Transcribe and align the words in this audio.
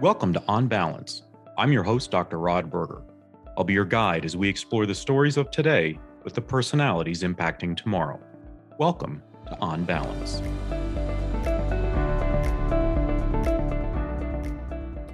Welcome 0.00 0.34
to 0.34 0.42
On 0.46 0.68
Balance. 0.68 1.22
I'm 1.56 1.72
your 1.72 1.82
host, 1.82 2.10
Dr. 2.10 2.38
Rod 2.38 2.70
Berger. 2.70 3.00
I'll 3.56 3.64
be 3.64 3.72
your 3.72 3.86
guide 3.86 4.26
as 4.26 4.36
we 4.36 4.46
explore 4.46 4.84
the 4.84 4.94
stories 4.94 5.38
of 5.38 5.50
today 5.50 5.98
with 6.22 6.34
the 6.34 6.42
personalities 6.42 7.22
impacting 7.22 7.74
tomorrow. 7.74 8.20
Welcome 8.78 9.22
to 9.46 9.58
On 9.58 9.84
Balance. 9.84 10.42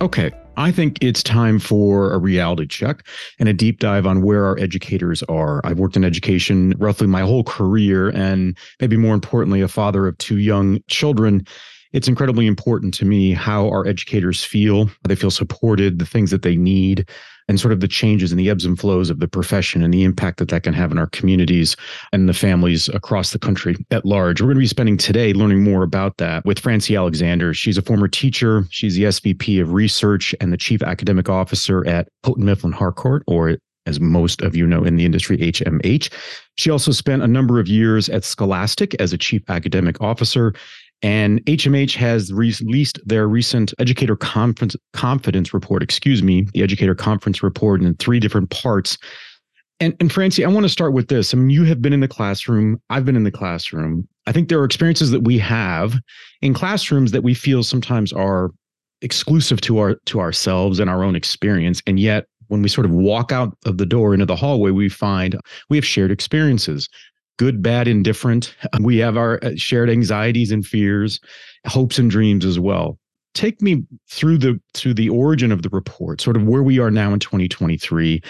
Okay, 0.00 0.32
I 0.56 0.72
think 0.72 0.98
it's 1.00 1.22
time 1.22 1.60
for 1.60 2.12
a 2.12 2.18
reality 2.18 2.66
check 2.66 3.06
and 3.38 3.48
a 3.48 3.52
deep 3.52 3.78
dive 3.78 4.04
on 4.04 4.22
where 4.22 4.44
our 4.46 4.58
educators 4.58 5.22
are. 5.28 5.60
I've 5.64 5.78
worked 5.78 5.94
in 5.94 6.02
education 6.02 6.74
roughly 6.78 7.06
my 7.06 7.20
whole 7.20 7.44
career, 7.44 8.08
and 8.08 8.58
maybe 8.80 8.96
more 8.96 9.14
importantly, 9.14 9.60
a 9.60 9.68
father 9.68 10.08
of 10.08 10.18
two 10.18 10.38
young 10.38 10.80
children 10.88 11.46
it's 11.92 12.08
incredibly 12.08 12.46
important 12.46 12.94
to 12.94 13.04
me 13.04 13.32
how 13.32 13.68
our 13.68 13.86
educators 13.86 14.42
feel. 14.42 14.86
How 14.86 14.94
they 15.08 15.14
feel 15.14 15.30
supported, 15.30 15.98
the 15.98 16.06
things 16.06 16.30
that 16.30 16.42
they 16.42 16.56
need, 16.56 17.08
and 17.48 17.60
sort 17.60 17.72
of 17.72 17.80
the 17.80 17.88
changes 17.88 18.32
and 18.32 18.38
the 18.38 18.48
ebbs 18.48 18.64
and 18.64 18.78
flows 18.78 19.10
of 19.10 19.20
the 19.20 19.28
profession 19.28 19.82
and 19.82 19.92
the 19.92 20.04
impact 20.04 20.38
that 20.38 20.48
that 20.48 20.62
can 20.62 20.74
have 20.74 20.90
in 20.90 20.98
our 20.98 21.08
communities 21.08 21.76
and 22.12 22.28
the 22.28 22.34
families 22.34 22.88
across 22.88 23.32
the 23.32 23.38
country 23.38 23.76
at 23.90 24.04
large. 24.04 24.40
We're 24.40 24.46
going 24.46 24.56
to 24.56 24.60
be 24.60 24.66
spending 24.66 24.96
today 24.96 25.32
learning 25.32 25.62
more 25.62 25.82
about 25.82 26.16
that 26.18 26.44
with 26.44 26.58
Francie 26.58 26.96
Alexander. 26.96 27.52
She's 27.52 27.78
a 27.78 27.82
former 27.82 28.08
teacher. 28.08 28.64
She's 28.70 28.94
the 28.94 29.04
SVP 29.04 29.60
of 29.60 29.72
Research 29.72 30.34
and 30.40 30.52
the 30.52 30.56
Chief 30.56 30.82
Academic 30.82 31.28
Officer 31.28 31.86
at 31.86 32.08
Houghton 32.24 32.44
Mifflin 32.44 32.72
Harcourt, 32.72 33.22
or 33.26 33.58
as 33.86 34.00
most 34.00 34.42
of 34.42 34.54
you 34.54 34.66
know 34.66 34.84
in 34.84 34.96
the 34.96 35.04
industry, 35.04 35.36
HMH. 35.38 36.12
She 36.54 36.70
also 36.70 36.92
spent 36.92 37.22
a 37.22 37.26
number 37.26 37.58
of 37.58 37.66
years 37.66 38.08
at 38.08 38.24
Scholastic 38.24 38.94
as 39.00 39.12
a 39.12 39.18
chief 39.18 39.42
academic 39.48 40.00
officer 40.00 40.54
and 41.02 41.44
HMH 41.46 41.96
has 41.96 42.32
released 42.32 43.00
their 43.04 43.26
recent 43.26 43.74
educator 43.78 44.16
conference 44.16 44.76
confidence 44.92 45.52
report, 45.52 45.82
excuse 45.82 46.22
me, 46.22 46.46
the 46.54 46.62
educator 46.62 46.94
conference 46.94 47.42
report 47.42 47.82
in 47.82 47.94
three 47.96 48.20
different 48.20 48.50
parts. 48.50 48.96
And, 49.80 49.96
and 49.98 50.12
Francie, 50.12 50.44
I 50.44 50.48
want 50.48 50.64
to 50.64 50.68
start 50.68 50.92
with 50.92 51.08
this. 51.08 51.34
I 51.34 51.38
mean, 51.38 51.50
you 51.50 51.64
have 51.64 51.82
been 51.82 51.92
in 51.92 52.00
the 52.00 52.08
classroom. 52.08 52.80
I've 52.88 53.04
been 53.04 53.16
in 53.16 53.24
the 53.24 53.32
classroom. 53.32 54.06
I 54.26 54.32
think 54.32 54.48
there 54.48 54.60
are 54.60 54.64
experiences 54.64 55.10
that 55.10 55.24
we 55.24 55.38
have 55.38 55.94
in 56.40 56.54
classrooms 56.54 57.10
that 57.10 57.24
we 57.24 57.34
feel 57.34 57.64
sometimes 57.64 58.12
are 58.12 58.50
exclusive 59.00 59.60
to 59.62 59.78
our 59.78 59.96
to 60.06 60.20
ourselves 60.20 60.78
and 60.78 60.88
our 60.88 61.02
own 61.02 61.16
experience. 61.16 61.82
And 61.88 61.98
yet 61.98 62.26
when 62.46 62.62
we 62.62 62.68
sort 62.68 62.84
of 62.84 62.92
walk 62.92 63.32
out 63.32 63.56
of 63.66 63.78
the 63.78 63.86
door 63.86 64.14
into 64.14 64.26
the 64.26 64.36
hallway, 64.36 64.70
we 64.70 64.88
find 64.88 65.36
we 65.68 65.76
have 65.76 65.86
shared 65.86 66.12
experiences 66.12 66.88
good, 67.38 67.62
bad, 67.62 67.88
indifferent. 67.88 68.54
We 68.80 68.98
have 68.98 69.16
our 69.16 69.38
uh, 69.42 69.52
shared 69.56 69.90
anxieties 69.90 70.50
and 70.50 70.66
fears, 70.66 71.20
hopes 71.66 71.98
and 71.98 72.10
dreams 72.10 72.44
as 72.44 72.58
well. 72.58 72.98
Take 73.34 73.62
me 73.62 73.84
through 74.10 74.38
the 74.38 74.60
through 74.74 74.94
the 74.94 75.08
origin 75.08 75.52
of 75.52 75.62
the 75.62 75.70
report, 75.70 76.20
sort 76.20 76.36
of 76.36 76.44
where 76.44 76.62
we 76.62 76.78
are 76.78 76.90
now 76.90 77.12
in 77.12 77.18
2023, 77.18 78.20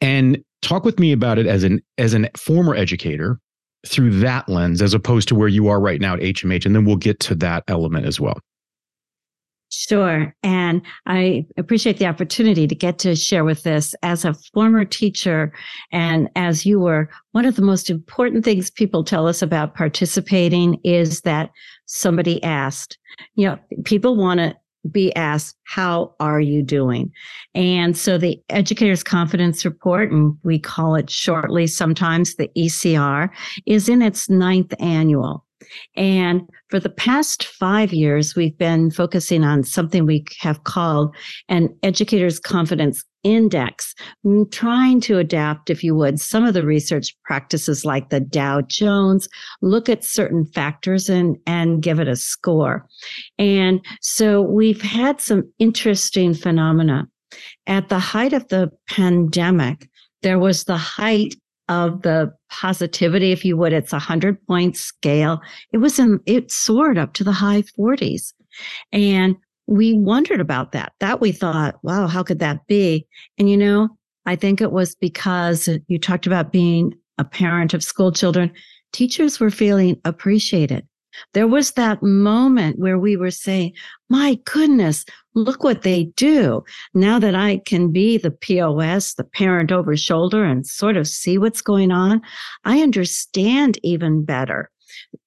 and 0.00 0.42
talk 0.62 0.84
with 0.84 0.98
me 0.98 1.12
about 1.12 1.38
it 1.38 1.46
as 1.46 1.64
an 1.64 1.80
as 1.98 2.14
an 2.14 2.28
former 2.36 2.74
educator 2.74 3.40
through 3.86 4.18
that 4.20 4.48
lens, 4.48 4.80
as 4.80 4.94
opposed 4.94 5.28
to 5.28 5.34
where 5.34 5.48
you 5.48 5.68
are 5.68 5.80
right 5.80 6.00
now 6.00 6.14
at 6.14 6.20
HMH, 6.20 6.66
and 6.66 6.74
then 6.74 6.84
we'll 6.84 6.96
get 6.96 7.20
to 7.20 7.34
that 7.34 7.64
element 7.68 8.06
as 8.06 8.20
well. 8.20 8.38
Sure. 9.76 10.32
And 10.44 10.82
I 11.06 11.46
appreciate 11.56 11.98
the 11.98 12.06
opportunity 12.06 12.68
to 12.68 12.74
get 12.76 13.00
to 13.00 13.16
share 13.16 13.44
with 13.44 13.64
this 13.64 13.92
as 14.02 14.24
a 14.24 14.34
former 14.54 14.84
teacher. 14.84 15.52
And 15.90 16.30
as 16.36 16.64
you 16.64 16.78
were, 16.78 17.10
one 17.32 17.44
of 17.44 17.56
the 17.56 17.62
most 17.62 17.90
important 17.90 18.44
things 18.44 18.70
people 18.70 19.02
tell 19.02 19.26
us 19.26 19.42
about 19.42 19.74
participating 19.74 20.80
is 20.84 21.22
that 21.22 21.50
somebody 21.86 22.40
asked. 22.44 22.98
You 23.34 23.48
know, 23.48 23.58
people 23.84 24.16
want 24.16 24.38
to 24.38 24.56
be 24.92 25.12
asked, 25.16 25.56
How 25.64 26.14
are 26.20 26.40
you 26.40 26.62
doing? 26.62 27.10
And 27.56 27.96
so 27.96 28.16
the 28.16 28.40
Educator's 28.50 29.02
Confidence 29.02 29.64
Report, 29.64 30.12
and 30.12 30.38
we 30.44 30.56
call 30.56 30.94
it 30.94 31.10
shortly 31.10 31.66
sometimes 31.66 32.36
the 32.36 32.48
ECR, 32.56 33.28
is 33.66 33.88
in 33.88 34.02
its 34.02 34.30
ninth 34.30 34.72
annual. 34.78 35.44
And 35.96 36.42
for 36.68 36.80
the 36.80 36.90
past 36.90 37.44
five 37.44 37.92
years, 37.92 38.34
we've 38.34 38.56
been 38.56 38.90
focusing 38.90 39.44
on 39.44 39.64
something 39.64 40.06
we 40.06 40.24
have 40.40 40.64
called 40.64 41.14
an 41.48 41.74
educator's 41.82 42.38
confidence 42.38 43.04
index, 43.24 43.94
mm, 44.24 44.50
trying 44.52 45.00
to 45.00 45.18
adapt, 45.18 45.70
if 45.70 45.82
you 45.82 45.94
would, 45.94 46.20
some 46.20 46.44
of 46.44 46.54
the 46.54 46.64
research 46.64 47.16
practices 47.24 47.84
like 47.84 48.10
the 48.10 48.20
Dow 48.20 48.60
Jones, 48.60 49.28
look 49.62 49.88
at 49.88 50.04
certain 50.04 50.44
factors 50.44 51.08
and, 51.08 51.36
and 51.46 51.82
give 51.82 51.98
it 51.98 52.06
a 52.06 52.16
score. 52.16 52.86
And 53.38 53.84
so 54.00 54.42
we've 54.42 54.82
had 54.82 55.20
some 55.20 55.50
interesting 55.58 56.34
phenomena. 56.34 57.08
At 57.66 57.88
the 57.88 57.98
height 57.98 58.32
of 58.32 58.46
the 58.48 58.70
pandemic, 58.88 59.88
there 60.22 60.38
was 60.38 60.64
the 60.64 60.76
height 60.76 61.34
of 61.68 62.02
the 62.02 62.32
positivity, 62.50 63.32
if 63.32 63.44
you 63.44 63.56
would, 63.56 63.72
it's 63.72 63.92
a 63.92 63.98
hundred 63.98 64.44
point 64.46 64.76
scale. 64.76 65.40
It 65.72 65.78
was 65.78 65.98
in, 65.98 66.20
it 66.26 66.50
soared 66.50 66.98
up 66.98 67.14
to 67.14 67.24
the 67.24 67.32
high 67.32 67.62
forties. 67.74 68.34
And 68.92 69.36
we 69.66 69.94
wondered 69.94 70.40
about 70.40 70.72
that, 70.72 70.92
that 71.00 71.20
we 71.20 71.32
thought, 71.32 71.76
wow, 71.82 72.06
how 72.06 72.22
could 72.22 72.38
that 72.40 72.66
be? 72.66 73.06
And 73.38 73.48
you 73.48 73.56
know, 73.56 73.88
I 74.26 74.36
think 74.36 74.60
it 74.60 74.72
was 74.72 74.94
because 74.94 75.68
you 75.88 75.98
talked 75.98 76.26
about 76.26 76.52
being 76.52 76.92
a 77.18 77.24
parent 77.24 77.74
of 77.74 77.82
school 77.82 78.12
children. 78.12 78.52
Teachers 78.92 79.40
were 79.40 79.50
feeling 79.50 80.00
appreciated. 80.04 80.86
There 81.32 81.46
was 81.46 81.72
that 81.72 82.02
moment 82.02 82.78
where 82.78 82.98
we 82.98 83.16
were 83.16 83.30
saying, 83.30 83.72
my 84.08 84.38
goodness, 84.44 85.04
look 85.34 85.64
what 85.64 85.82
they 85.82 86.04
do. 86.16 86.64
Now 86.94 87.18
that 87.18 87.34
I 87.34 87.58
can 87.58 87.90
be 87.92 88.18
the 88.18 88.30
POS, 88.30 89.14
the 89.14 89.24
parent 89.24 89.72
over 89.72 89.96
shoulder 89.96 90.44
and 90.44 90.66
sort 90.66 90.96
of 90.96 91.08
see 91.08 91.38
what's 91.38 91.62
going 91.62 91.90
on, 91.90 92.22
I 92.64 92.82
understand 92.82 93.78
even 93.82 94.24
better. 94.24 94.70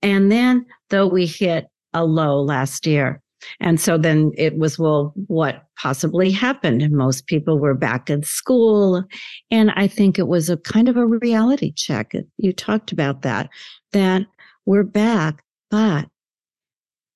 And 0.01 0.31
then 0.31 0.65
though 0.89 1.07
we 1.07 1.25
hit 1.25 1.67
a 1.93 2.05
low 2.05 2.41
last 2.41 2.85
year, 2.85 3.21
and 3.59 3.79
so 3.79 3.97
then 3.97 4.31
it 4.35 4.57
was, 4.57 4.79
well, 4.79 5.13
what 5.27 5.63
possibly 5.79 6.31
happened? 6.31 6.89
Most 6.91 7.27
people 7.27 7.59
were 7.59 7.75
back 7.75 8.09
in 8.09 8.23
school. 8.23 9.03
And 9.51 9.71
I 9.75 9.87
think 9.87 10.17
it 10.17 10.27
was 10.27 10.49
a 10.49 10.57
kind 10.57 10.89
of 10.89 10.97
a 10.97 11.05
reality 11.05 11.71
check. 11.71 12.13
You 12.37 12.51
talked 12.51 12.91
about 12.91 13.21
that, 13.21 13.49
that 13.93 14.23
we're 14.65 14.83
back 14.83 15.43
but 15.69 16.07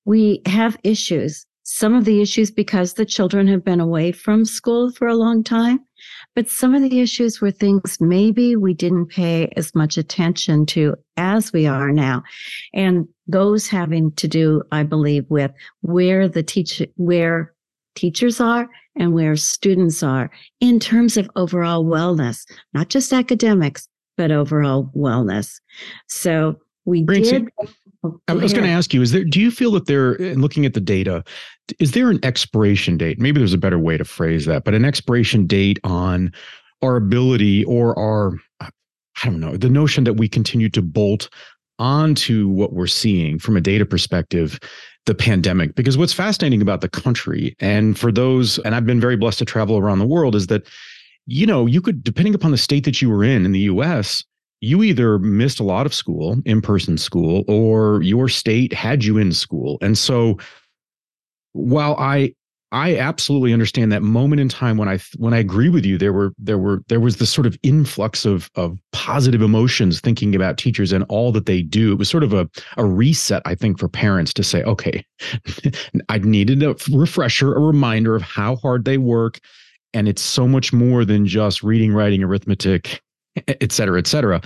we 0.04 0.42
have 0.46 0.76
issues. 0.82 1.46
Some 1.64 1.94
of 1.94 2.04
the 2.04 2.20
issues 2.20 2.50
because 2.50 2.94
the 2.94 3.06
children 3.06 3.46
have 3.46 3.64
been 3.64 3.80
away 3.80 4.10
from 4.10 4.44
school 4.44 4.90
for 4.90 5.06
a 5.06 5.14
long 5.14 5.44
time, 5.44 5.78
but 6.34 6.50
some 6.50 6.74
of 6.74 6.82
the 6.82 7.00
issues 7.00 7.40
were 7.40 7.52
things 7.52 7.98
maybe 8.00 8.56
we 8.56 8.74
didn't 8.74 9.06
pay 9.06 9.52
as 9.56 9.74
much 9.74 9.96
attention 9.96 10.66
to 10.66 10.96
as 11.16 11.52
we 11.52 11.66
are 11.66 11.92
now. 11.92 12.24
And 12.74 13.06
those 13.28 13.68
having 13.68 14.10
to 14.12 14.26
do, 14.26 14.62
I 14.72 14.82
believe, 14.82 15.24
with 15.28 15.52
where 15.82 16.28
the 16.28 16.42
teacher, 16.42 16.86
where 16.96 17.54
teachers 17.94 18.40
are 18.40 18.68
and 18.96 19.14
where 19.14 19.36
students 19.36 20.02
are 20.02 20.30
in 20.60 20.80
terms 20.80 21.16
of 21.16 21.30
overall 21.36 21.84
wellness, 21.84 22.44
not 22.74 22.88
just 22.88 23.12
academics, 23.12 23.88
but 24.16 24.30
overall 24.30 24.90
wellness. 24.96 25.60
So 26.08 26.56
we 26.84 27.02
did. 27.02 27.48
I 28.26 28.32
was 28.32 28.52
going 28.52 28.64
to 28.64 28.70
ask 28.70 28.92
you: 28.92 29.02
Is 29.02 29.12
there? 29.12 29.24
Do 29.24 29.40
you 29.40 29.50
feel 29.50 29.72
that 29.72 29.86
there, 29.86 30.18
looking 30.34 30.66
at 30.66 30.74
the 30.74 30.80
data, 30.80 31.24
is 31.78 31.92
there 31.92 32.10
an 32.10 32.18
expiration 32.24 32.96
date? 32.96 33.20
Maybe 33.20 33.38
there's 33.38 33.54
a 33.54 33.58
better 33.58 33.78
way 33.78 33.96
to 33.96 34.04
phrase 34.04 34.46
that, 34.46 34.64
but 34.64 34.74
an 34.74 34.84
expiration 34.84 35.46
date 35.46 35.78
on 35.84 36.32
our 36.82 36.96
ability 36.96 37.64
or 37.64 37.96
our, 37.98 38.32
I 38.60 38.70
don't 39.24 39.40
know, 39.40 39.56
the 39.56 39.68
notion 39.68 40.04
that 40.04 40.14
we 40.14 40.28
continue 40.28 40.68
to 40.70 40.82
bolt 40.82 41.28
onto 41.78 42.48
what 42.48 42.72
we're 42.72 42.86
seeing 42.86 43.38
from 43.38 43.56
a 43.56 43.60
data 43.60 43.86
perspective 43.86 44.58
the 45.06 45.14
pandemic 45.14 45.74
because 45.74 45.98
what's 45.98 46.12
fascinating 46.12 46.62
about 46.62 46.80
the 46.80 46.88
country 46.88 47.56
and 47.58 47.98
for 47.98 48.12
those 48.12 48.58
and 48.60 48.74
I've 48.74 48.86
been 48.86 49.00
very 49.00 49.16
blessed 49.16 49.40
to 49.40 49.44
travel 49.44 49.76
around 49.76 49.98
the 49.98 50.06
world 50.06 50.36
is 50.36 50.46
that 50.46 50.62
you 51.26 51.44
know 51.44 51.66
you 51.66 51.80
could 51.80 52.04
depending 52.04 52.36
upon 52.36 52.52
the 52.52 52.58
state 52.58 52.84
that 52.84 53.02
you 53.02 53.10
were 53.10 53.24
in 53.24 53.44
in 53.44 53.50
the 53.50 53.60
US 53.60 54.22
you 54.62 54.84
either 54.84 55.18
missed 55.18 55.58
a 55.58 55.64
lot 55.64 55.86
of 55.86 55.92
school, 55.92 56.40
in 56.44 56.62
person 56.62 56.96
school, 56.96 57.44
or 57.48 58.00
your 58.02 58.28
state 58.28 58.72
had 58.72 59.04
you 59.04 59.18
in 59.18 59.32
school. 59.32 59.76
And 59.82 59.98
so 59.98 60.38
while 61.52 61.96
I 61.98 62.32
I 62.70 62.96
absolutely 62.96 63.52
understand 63.52 63.92
that 63.92 64.02
moment 64.02 64.40
in 64.40 64.48
time 64.48 64.78
when 64.78 64.88
I 64.88 64.98
when 65.16 65.34
I 65.34 65.38
agree 65.38 65.68
with 65.68 65.84
you 65.84 65.98
there 65.98 66.12
were 66.12 66.32
there 66.38 66.58
were 66.58 66.82
there 66.88 67.00
was 67.00 67.16
this 67.16 67.30
sort 67.30 67.46
of 67.46 67.58
influx 67.64 68.24
of 68.24 68.48
of 68.54 68.78
positive 68.92 69.42
emotions 69.42 70.00
thinking 70.00 70.34
about 70.34 70.58
teachers 70.58 70.92
and 70.92 71.04
all 71.08 71.32
that 71.32 71.46
they 71.46 71.60
do. 71.60 71.92
It 71.92 71.98
was 71.98 72.08
sort 72.08 72.22
of 72.22 72.32
a 72.32 72.48
a 72.76 72.86
reset 72.86 73.42
I 73.44 73.56
think 73.56 73.80
for 73.80 73.88
parents 73.88 74.32
to 74.34 74.44
say 74.44 74.62
okay 74.62 75.04
I 76.08 76.18
needed 76.18 76.62
a 76.62 76.76
refresher 76.92 77.52
a 77.52 77.60
reminder 77.60 78.14
of 78.14 78.22
how 78.22 78.56
hard 78.56 78.84
they 78.84 78.96
work 78.96 79.40
and 79.92 80.08
it's 80.08 80.22
so 80.22 80.46
much 80.46 80.72
more 80.72 81.04
than 81.04 81.26
just 81.26 81.64
reading 81.64 81.92
writing 81.92 82.22
arithmetic 82.22 83.02
et 83.48 83.72
cetera, 83.72 83.98
et 83.98 84.06
cetera. 84.06 84.40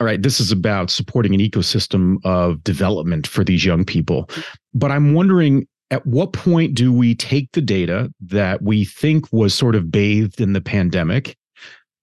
All 0.00 0.06
right, 0.06 0.20
this 0.20 0.40
is 0.40 0.50
about 0.50 0.90
supporting 0.90 1.34
an 1.34 1.40
ecosystem 1.40 2.16
of 2.24 2.62
development 2.64 3.26
for 3.26 3.44
these 3.44 3.64
young 3.64 3.84
people. 3.84 4.28
But 4.74 4.90
I'm 4.90 5.14
wondering, 5.14 5.66
at 5.90 6.04
what 6.06 6.32
point 6.32 6.74
do 6.74 6.92
we 6.92 7.14
take 7.14 7.52
the 7.52 7.60
data 7.60 8.12
that 8.20 8.62
we 8.62 8.84
think 8.84 9.32
was 9.32 9.54
sort 9.54 9.74
of 9.74 9.90
bathed 9.90 10.40
in 10.40 10.54
the 10.54 10.60
pandemic 10.60 11.36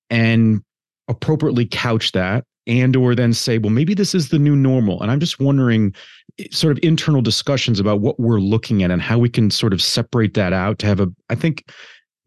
and 0.09 0.63
appropriately 1.07 1.65
couch 1.65 2.12
that 2.13 2.45
and 2.68 2.95
or 2.95 3.15
then 3.15 3.33
say 3.33 3.57
well 3.57 3.71
maybe 3.71 3.94
this 3.94 4.13
is 4.13 4.30
the 4.30 4.38
new 4.38 4.56
normal 4.56 5.01
and 5.01 5.12
i'm 5.12 5.19
just 5.19 5.39
wondering 5.39 5.94
eh, 6.38 6.45
sort 6.51 6.71
of 6.71 6.80
internal 6.83 7.21
discussions 7.21 7.80
about 7.80 8.00
what 8.00 8.19
we're 8.19 8.39
looking 8.39 8.83
at 8.83 8.92
and 8.92 9.01
how 9.01 9.18
we 9.18 9.27
can 9.30 9.50
sort 9.50 9.74
of 9.74 9.81
separate 9.81 10.35
that 10.35 10.53
out 10.53 10.77
to 10.77 10.85
have 10.85 11.00
a 11.00 11.07
i 11.30 11.35
think 11.35 11.65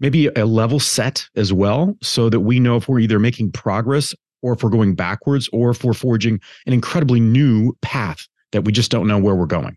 maybe 0.03 0.27
a 0.27 0.45
level 0.45 0.79
set 0.79 1.27
as 1.37 1.53
well 1.53 1.97
so 2.03 2.29
that 2.29 2.41
we 2.41 2.61
know 2.61 2.77
if 2.77 2.89
we're 2.89 2.99
either 2.99 3.19
making 3.19 3.53
progress 3.53 4.15
or 4.43 4.53
if 4.53 4.63
we're 4.63 4.71
going 4.71 4.95
backwards 4.95 5.49
or 5.53 5.71
if 5.71 5.85
we're 5.85 5.95
forging 5.95 6.41
an 6.67 6.73
incredibly 6.73 7.21
new 7.21 7.73
path 7.81 8.27
that 8.51 8.65
we 8.65 8.73
just 8.73 8.91
don't 8.91 9.07
know 9.07 9.19
where 9.19 9.35
we're 9.35 9.47
going. 9.47 9.77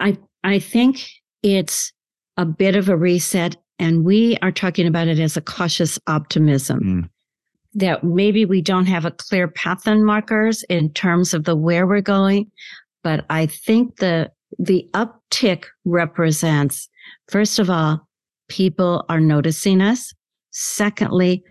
I 0.00 0.18
i 0.44 0.58
think 0.58 1.06
it's 1.42 1.92
a 2.36 2.44
bit 2.44 2.76
of 2.76 2.88
a 2.88 2.96
reset 2.96 3.56
and 3.78 4.04
we 4.04 4.36
are 4.42 4.52
talking 4.52 4.86
about 4.86 5.08
it 5.08 5.18
as 5.18 5.36
a 5.36 5.40
cautious 5.40 5.98
optimism. 6.06 6.80
Mm 6.80 7.08
that 7.74 8.04
maybe 8.04 8.44
we 8.44 8.60
don't 8.60 8.86
have 8.86 9.04
a 9.04 9.10
clear 9.10 9.48
path 9.48 9.86
and 9.86 10.04
markers 10.04 10.62
in 10.64 10.92
terms 10.92 11.32
of 11.32 11.44
the 11.44 11.56
where 11.56 11.86
we're 11.86 12.00
going, 12.00 12.50
but 13.02 13.24
I 13.30 13.46
think 13.46 13.96
the 13.96 14.30
the 14.58 14.86
uptick 14.92 15.64
represents 15.86 16.88
first 17.28 17.58
of 17.58 17.70
all 17.70 18.06
people 18.48 19.04
are 19.08 19.20
noticing 19.20 19.80
us. 19.80 20.12
Secondly, 20.50 21.44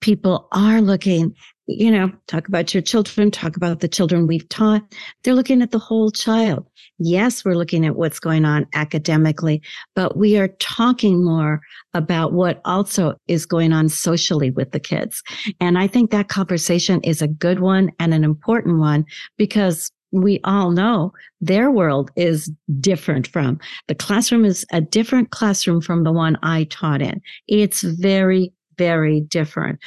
people 0.00 0.48
are 0.52 0.80
looking 0.80 1.34
you 1.66 1.90
know, 1.90 2.12
talk 2.28 2.46
about 2.46 2.72
your 2.72 2.82
children, 2.82 3.30
talk 3.30 3.56
about 3.56 3.80
the 3.80 3.88
children 3.88 4.26
we've 4.26 4.48
taught. 4.48 4.82
They're 5.22 5.34
looking 5.34 5.62
at 5.62 5.72
the 5.72 5.78
whole 5.78 6.10
child. 6.12 6.64
Yes, 6.98 7.44
we're 7.44 7.56
looking 7.56 7.84
at 7.84 7.96
what's 7.96 8.20
going 8.20 8.44
on 8.44 8.66
academically, 8.72 9.60
but 9.94 10.16
we 10.16 10.38
are 10.38 10.48
talking 10.60 11.24
more 11.24 11.60
about 11.92 12.32
what 12.32 12.60
also 12.64 13.16
is 13.26 13.46
going 13.46 13.72
on 13.72 13.88
socially 13.88 14.50
with 14.50 14.70
the 14.70 14.80
kids. 14.80 15.22
And 15.60 15.76
I 15.76 15.88
think 15.88 16.10
that 16.10 16.28
conversation 16.28 17.00
is 17.02 17.20
a 17.20 17.28
good 17.28 17.60
one 17.60 17.90
and 17.98 18.14
an 18.14 18.22
important 18.22 18.78
one 18.78 19.04
because 19.36 19.90
we 20.22 20.40
all 20.44 20.70
know 20.70 21.12
their 21.40 21.70
world 21.70 22.10
is 22.16 22.50
different 22.80 23.26
from 23.26 23.58
the 23.88 23.94
classroom 23.94 24.44
is 24.44 24.64
a 24.72 24.80
different 24.80 25.30
classroom 25.30 25.80
from 25.80 26.04
the 26.04 26.12
one 26.12 26.38
I 26.42 26.64
taught 26.64 27.02
in. 27.02 27.20
It's 27.48 27.82
very, 27.82 28.52
very 28.78 29.20
different. 29.20 29.78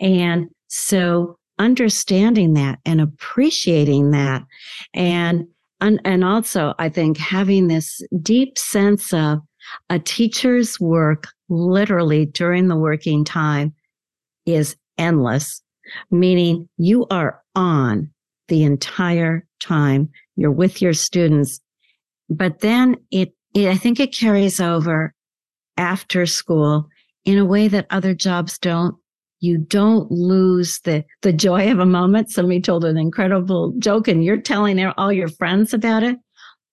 And 0.00 0.48
so 0.68 1.38
understanding 1.58 2.54
that 2.54 2.78
and 2.86 3.00
appreciating 3.00 4.12
that 4.12 4.42
and 4.94 5.46
and 5.80 6.00
and 6.04 6.24
also 6.24 6.74
I 6.78 6.88
think 6.88 7.18
having 7.18 7.68
this 7.68 8.00
deep 8.22 8.56
sense 8.56 9.12
of 9.12 9.40
a 9.90 9.98
teacher's 9.98 10.80
work 10.80 11.28
literally 11.48 12.26
during 12.26 12.68
the 12.68 12.76
working 12.76 13.24
time 13.24 13.74
is 14.46 14.74
endless, 14.96 15.62
meaning 16.10 16.68
you 16.78 17.06
are 17.10 17.42
on 17.54 18.10
the 18.50 18.64
entire 18.64 19.46
time. 19.60 20.10
You're 20.36 20.50
with 20.50 20.82
your 20.82 20.92
students. 20.92 21.60
But 22.28 22.60
then 22.60 22.96
it, 23.10 23.32
it, 23.54 23.68
I 23.68 23.76
think 23.76 23.98
it 23.98 24.14
carries 24.14 24.60
over 24.60 25.14
after 25.78 26.26
school 26.26 26.88
in 27.24 27.38
a 27.38 27.44
way 27.46 27.68
that 27.68 27.86
other 27.88 28.14
jobs 28.14 28.58
don't 28.58 28.94
you 29.42 29.56
don't 29.56 30.10
lose 30.10 30.80
the 30.80 31.02
the 31.22 31.32
joy 31.32 31.70
of 31.72 31.78
a 31.78 31.86
moment 31.86 32.30
somebody 32.30 32.60
told 32.60 32.84
an 32.84 32.98
incredible 32.98 33.72
joke 33.78 34.06
and 34.06 34.22
you're 34.22 34.36
telling 34.36 34.84
all 34.84 35.10
your 35.10 35.28
friends 35.28 35.72
about 35.72 36.02
it 36.02 36.18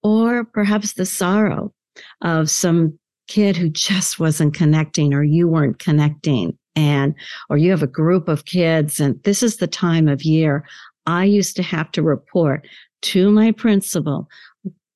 or 0.04 0.44
perhaps 0.44 0.94
the 0.94 1.06
sorrow 1.06 1.74
of 2.22 2.50
some 2.50 2.98
kid 3.30 3.56
who 3.56 3.70
just 3.70 4.20
wasn't 4.20 4.54
connecting 4.54 5.14
or 5.14 5.24
you 5.24 5.48
weren't 5.48 5.80
connecting 5.80 6.58
and 6.76 7.16
or 7.50 7.58
you 7.58 7.72
have 7.72 7.84
a 7.84 7.88
group 7.88 8.28
of 8.28 8.46
kids 8.46 9.00
and 9.00 9.22
this 9.24 9.42
is 9.42 9.58
the 9.58 9.68
time 9.68 10.08
of 10.08 10.24
year 10.24 10.66
i 11.08 11.24
used 11.24 11.56
to 11.56 11.64
have 11.64 11.92
to 11.92 12.04
report 12.04 12.68
to 13.02 13.32
my 13.32 13.52
principal 13.52 14.30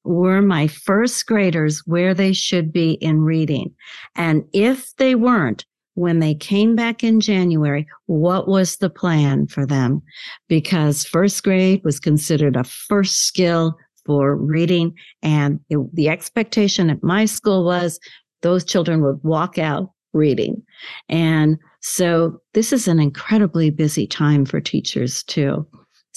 were 0.03 0.41
my 0.41 0.67
first 0.67 1.25
graders 1.27 1.83
where 1.85 2.13
they 2.13 2.33
should 2.33 2.71
be 2.71 2.93
in 2.93 3.21
reading 3.21 3.73
and 4.15 4.43
if 4.53 4.95
they 4.97 5.15
weren't 5.15 5.65
when 5.95 6.19
they 6.19 6.33
came 6.33 6.75
back 6.75 7.03
in 7.03 7.19
January, 7.19 7.85
what 8.05 8.47
was 8.47 8.77
the 8.77 8.89
plan 8.89 9.47
for 9.47 9.65
them? 9.65 10.01
Because 10.47 11.03
first 11.03 11.43
grade 11.43 11.81
was 11.83 11.99
considered 11.99 12.55
a 12.55 12.63
first 12.63 13.27
skill 13.27 13.77
for 14.05 14.35
reading. 14.35 14.95
And 15.21 15.59
it, 15.69 15.77
the 15.93 16.09
expectation 16.09 16.89
at 16.89 17.03
my 17.03 17.25
school 17.25 17.65
was 17.65 17.99
those 18.41 18.63
children 18.63 19.03
would 19.03 19.23
walk 19.23 19.57
out 19.57 19.91
reading. 20.13 20.63
And 21.09 21.57
so 21.81 22.41
this 22.53 22.73
is 22.73 22.87
an 22.87 22.99
incredibly 22.99 23.69
busy 23.69 24.07
time 24.07 24.45
for 24.45 24.59
teachers 24.59 25.23
too. 25.23 25.67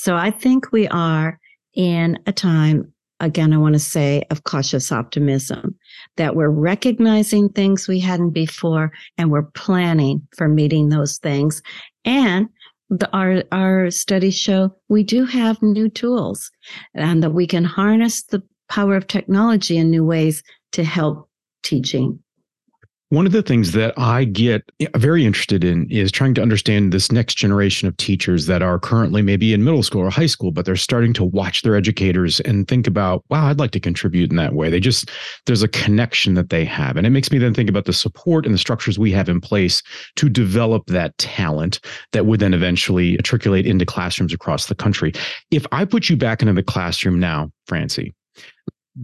So 0.04 0.14
I 0.14 0.30
think 0.30 0.70
we 0.70 0.86
are 0.88 1.40
in 1.72 2.18
a 2.26 2.32
time 2.32 2.92
again, 3.20 3.54
I 3.54 3.56
want 3.56 3.74
to 3.74 3.78
say 3.78 4.22
of 4.30 4.44
cautious 4.44 4.92
optimism 4.92 5.76
that 6.18 6.36
we're 6.36 6.50
recognizing 6.50 7.48
things 7.48 7.88
we 7.88 8.00
hadn't 8.00 8.32
before 8.32 8.92
and 9.16 9.30
we're 9.30 9.50
planning 9.54 10.20
for 10.36 10.46
meeting 10.46 10.90
those 10.90 11.16
things. 11.16 11.62
And 12.04 12.50
the, 12.90 13.10
our, 13.16 13.44
our 13.50 13.90
studies 13.90 14.36
show 14.36 14.76
we 14.90 15.04
do 15.04 15.24
have 15.24 15.62
new 15.62 15.88
tools 15.88 16.50
and 16.92 17.22
that 17.22 17.32
we 17.32 17.46
can 17.46 17.64
harness 17.64 18.24
the 18.24 18.42
power 18.68 18.96
of 18.96 19.06
technology 19.06 19.78
in 19.78 19.90
new 19.90 20.04
ways 20.04 20.42
to 20.72 20.84
help 20.84 21.30
teaching. 21.62 22.22
One 23.14 23.26
of 23.26 23.32
the 23.32 23.42
things 23.42 23.70
that 23.72 23.94
I 23.96 24.24
get 24.24 24.72
very 24.96 25.24
interested 25.24 25.62
in 25.62 25.88
is 25.88 26.10
trying 26.10 26.34
to 26.34 26.42
understand 26.42 26.92
this 26.92 27.12
next 27.12 27.36
generation 27.36 27.86
of 27.86 27.96
teachers 27.96 28.46
that 28.46 28.60
are 28.60 28.80
currently 28.80 29.22
maybe 29.22 29.54
in 29.54 29.62
middle 29.62 29.84
school 29.84 30.00
or 30.00 30.10
high 30.10 30.26
school, 30.26 30.50
but 30.50 30.64
they're 30.64 30.74
starting 30.74 31.12
to 31.12 31.24
watch 31.24 31.62
their 31.62 31.76
educators 31.76 32.40
and 32.40 32.66
think 32.66 32.88
about, 32.88 33.24
wow, 33.30 33.46
I'd 33.46 33.60
like 33.60 33.70
to 33.70 33.78
contribute 33.78 34.30
in 34.30 34.36
that 34.38 34.54
way. 34.54 34.68
They 34.68 34.80
just, 34.80 35.12
there's 35.46 35.62
a 35.62 35.68
connection 35.68 36.34
that 36.34 36.50
they 36.50 36.64
have. 36.64 36.96
And 36.96 37.06
it 37.06 37.10
makes 37.10 37.30
me 37.30 37.38
then 37.38 37.54
think 37.54 37.70
about 37.70 37.84
the 37.84 37.92
support 37.92 38.46
and 38.46 38.52
the 38.54 38.58
structures 38.58 38.98
we 38.98 39.12
have 39.12 39.28
in 39.28 39.40
place 39.40 39.80
to 40.16 40.28
develop 40.28 40.86
that 40.86 41.16
talent 41.16 41.78
that 42.10 42.26
would 42.26 42.40
then 42.40 42.52
eventually 42.52 43.12
matriculate 43.12 43.64
into 43.64 43.86
classrooms 43.86 44.34
across 44.34 44.66
the 44.66 44.74
country. 44.74 45.12
If 45.52 45.68
I 45.70 45.84
put 45.84 46.08
you 46.08 46.16
back 46.16 46.42
into 46.42 46.54
the 46.54 46.64
classroom 46.64 47.20
now, 47.20 47.52
Francie, 47.68 48.12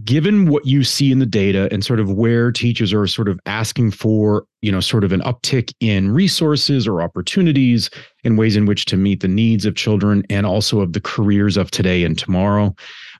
given 0.03 0.47
what 0.47 0.65
you 0.65 0.83
see 0.83 1.11
in 1.11 1.19
the 1.19 1.25
data 1.25 1.67
and 1.71 1.83
sort 1.83 1.99
of 1.99 2.11
where 2.11 2.51
teachers 2.51 2.93
are 2.93 3.05
sort 3.07 3.27
of 3.27 3.39
asking 3.45 3.91
for 3.91 4.45
you 4.61 4.71
know 4.71 4.79
sort 4.79 5.03
of 5.03 5.11
an 5.11 5.21
uptick 5.21 5.73
in 5.81 6.11
resources 6.11 6.87
or 6.87 7.01
opportunities 7.01 7.89
in 8.23 8.37
ways 8.37 8.55
in 8.55 8.65
which 8.65 8.85
to 8.85 8.95
meet 8.95 9.19
the 9.19 9.27
needs 9.27 9.65
of 9.65 9.75
children 9.75 10.23
and 10.29 10.45
also 10.45 10.79
of 10.79 10.93
the 10.93 11.01
careers 11.01 11.57
of 11.57 11.71
today 11.71 12.03
and 12.05 12.17
tomorrow 12.17 12.73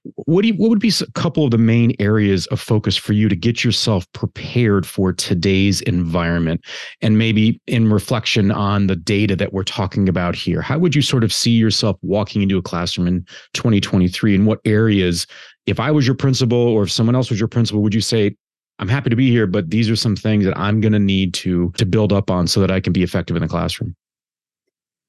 what 0.03 0.41
do 0.41 0.47
you, 0.47 0.53
what 0.55 0.69
would 0.69 0.79
be 0.79 0.91
a 1.01 1.11
couple 1.11 1.45
of 1.45 1.51
the 1.51 1.57
main 1.57 1.93
areas 1.99 2.47
of 2.47 2.59
focus 2.59 2.97
for 2.97 3.13
you 3.13 3.29
to 3.29 3.35
get 3.35 3.63
yourself 3.63 4.11
prepared 4.13 4.85
for 4.85 5.13
today's 5.13 5.81
environment? 5.81 6.61
And 7.01 7.17
maybe 7.17 7.61
in 7.67 7.91
reflection 7.91 8.51
on 8.51 8.87
the 8.87 8.95
data 8.95 9.35
that 9.35 9.53
we're 9.53 9.63
talking 9.63 10.09
about 10.09 10.35
here 10.35 10.61
how 10.61 10.79
would 10.79 10.95
you 10.95 11.01
sort 11.01 11.23
of 11.23 11.31
see 11.31 11.51
yourself 11.51 11.97
walking 12.01 12.41
into 12.41 12.57
a 12.57 12.61
classroom 12.61 13.07
in 13.07 13.25
2023 13.53 14.35
and 14.35 14.45
what 14.47 14.59
areas 14.65 15.27
if 15.65 15.79
I 15.79 15.91
was 15.91 16.05
your 16.05 16.15
principal 16.15 16.57
or 16.57 16.83
if 16.83 16.91
someone 16.91 17.15
else 17.15 17.29
was 17.29 17.39
your 17.39 17.47
principal, 17.47 17.81
would 17.81 17.93
you 17.93 18.01
say, 18.01 18.35
I'm 18.79 18.87
happy 18.87 19.09
to 19.09 19.15
be 19.15 19.29
here, 19.29 19.45
but 19.45 19.69
these 19.69 19.89
are 19.89 19.95
some 19.95 20.15
things 20.15 20.43
that 20.45 20.57
I'm 20.57 20.81
going 20.81 20.93
to 20.93 20.99
need 20.99 21.33
to 21.35 21.71
to 21.77 21.85
build 21.85 22.11
up 22.11 22.31
on 22.31 22.47
so 22.47 22.59
that 22.61 22.71
I 22.71 22.79
can 22.79 22.93
be 22.93 23.03
effective 23.03 23.35
in 23.35 23.41
the 23.41 23.47
classroom? 23.47 23.95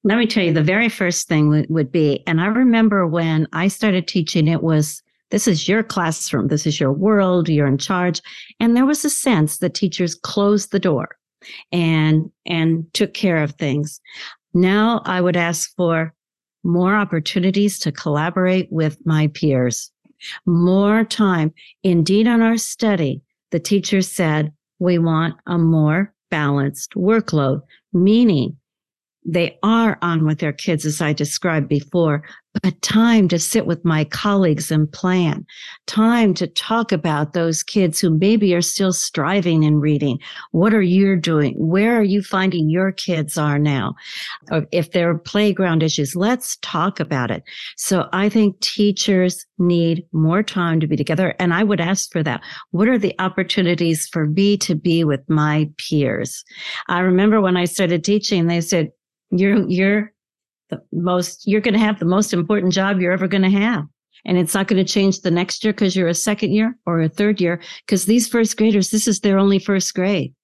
Let 0.05 0.19
me 0.19 0.27
tell 0.27 0.45
you, 0.45 0.53
the 0.53 0.63
very 0.63 0.89
first 0.89 1.29
thing 1.29 1.49
would, 1.49 1.71
would 1.71 1.93
be, 1.93 2.25
and 2.27 2.41
I 2.41 2.47
remember 2.47 3.07
when 3.07 3.47
I 3.53 3.69
started 3.69 4.09
teaching, 4.09 4.49
it 4.49 4.63
was 4.63 5.01
this 5.31 5.47
is 5.49 5.69
your 5.69 5.83
classroom, 5.83 6.49
this 6.49 6.67
is 6.67 6.81
your 6.81 6.93
world, 6.93 7.49
you're 7.49 7.67
in 7.69 7.79
charge, 7.79 8.21
and 8.61 8.77
there 8.77 8.85
was 8.85 9.05
a 9.05 9.11
sense 9.11 9.59
that 9.59 9.75
teachers 9.75 10.15
closed 10.15 10.73
the 10.73 10.81
door 10.81 11.17
and 11.71 12.31
and 12.47 12.93
took 12.93 13.15
care 13.15 13.43
of 13.43 13.53
things. 13.53 14.01
Now 14.55 15.03
I 15.07 15.21
would 15.21 15.37
ask 15.37 15.75
for 15.77 16.13
more 16.65 16.95
opportunities 16.95 17.79
to 17.81 17.91
collaborate 17.91 18.71
with 18.71 18.99
my 19.07 19.29
peers 19.29 19.92
more 20.47 21.05
time. 21.05 21.53
Indeed, 21.83 22.27
on 22.27 22.43
our 22.43 22.57
study, 22.57 23.23
the 23.51 23.61
teacher 23.61 24.03
said, 24.03 24.53
we 24.79 24.99
want 24.99 25.37
a 25.47 25.59
more 25.59 26.13
balanced 26.31 26.95
workload, 26.95 27.63
meaning 27.93 28.57
they 29.25 29.59
are 29.63 29.99
on 30.03 30.27
with 30.27 30.39
their 30.41 30.53
kids, 30.53 30.85
as 30.85 31.01
I 31.01 31.13
described 31.13 31.69
before, 31.69 32.25
but 32.61 32.81
time 32.83 33.29
to 33.29 33.39
sit 33.39 33.67
with 33.67 33.85
my 33.85 34.05
colleagues 34.05 34.71
and 34.71 34.91
plan, 34.93 35.47
time 35.87 36.35
to 36.35 36.47
talk 36.47 36.93
about 36.93 37.33
those 37.33 37.63
kids 37.63 37.99
who 37.99 38.11
maybe 38.11 38.55
are 38.55 38.63
still 38.63 38.93
striving 38.93 39.63
in 39.63 39.81
reading. 39.81 40.19
What 40.51 40.75
are 40.75 40.83
you 40.83 41.17
doing? 41.17 41.55
Where 41.55 41.99
are 41.99 42.03
you 42.03 42.23
finding 42.23 42.69
your 42.69 42.93
kids 42.93 43.39
are 43.39 43.59
now? 43.59 43.95
Or 44.51 44.67
if 44.71 44.93
there 44.93 45.11
are 45.11 45.19
playground 45.19 45.83
issues, 45.83 46.15
let's 46.15 46.57
talk 46.59 47.01
about 47.01 47.31
it. 47.31 47.43
So 47.77 48.09
I 48.13 48.29
think 48.29 48.61
teachers 48.61 49.47
need 49.59 50.05
more 50.13 50.43
time 50.43 50.81
to 50.81 50.87
be 50.87 50.97
together. 50.97 51.35
And 51.39 51.55
I 51.55 51.65
would 51.65 51.81
ask 51.81 52.13
for 52.13 52.23
that. 52.23 52.43
What 52.71 52.89
are 52.89 52.99
the 52.99 53.15
opportunities 53.19 54.09
for 54.09 54.27
me 54.27 54.57
to 54.59 54.75
be 54.75 55.05
with 55.05 55.21
my 55.29 55.71
peers? 55.79 56.45
I 56.89 57.01
remember 57.01 57.41
when 57.41 57.57
I 57.57 57.65
started 57.65 58.05
teaching, 58.05 58.47
they 58.47 58.61
said, 58.61 58.91
you're, 59.31 59.67
you're 59.69 60.13
the 60.73 60.83
most, 60.93 61.47
you're 61.47 61.61
going 61.61 61.75
to 61.75 61.81
have 61.81 61.99
the 61.99 62.05
most 62.05 62.33
important 62.33 62.73
job 62.73 63.01
you're 63.01 63.13
ever 63.13 63.29
going 63.29 63.43
to 63.43 63.51
have. 63.51 63.85
And 64.25 64.39
it's 64.39 64.55
not 64.55 64.69
going 64.69 64.85
to 64.85 64.93
change 64.93 65.21
the 65.21 65.31
next 65.31 65.65
year 65.65 65.73
because 65.73 65.97
you're 65.97 66.09
a 66.09 66.15
second 66.15 66.53
year 66.53 66.77
or 66.87 67.01
a 67.01 67.09
third 67.09 67.41
year. 67.41 67.61
Because 67.87 68.07
these 68.07 68.29
first 68.29 68.57
graders, 68.57 68.91
this 68.91 69.09
is 69.09 69.21
their 69.21 69.39
only 69.39 69.59
first 69.59 69.95
grade. 69.95 70.35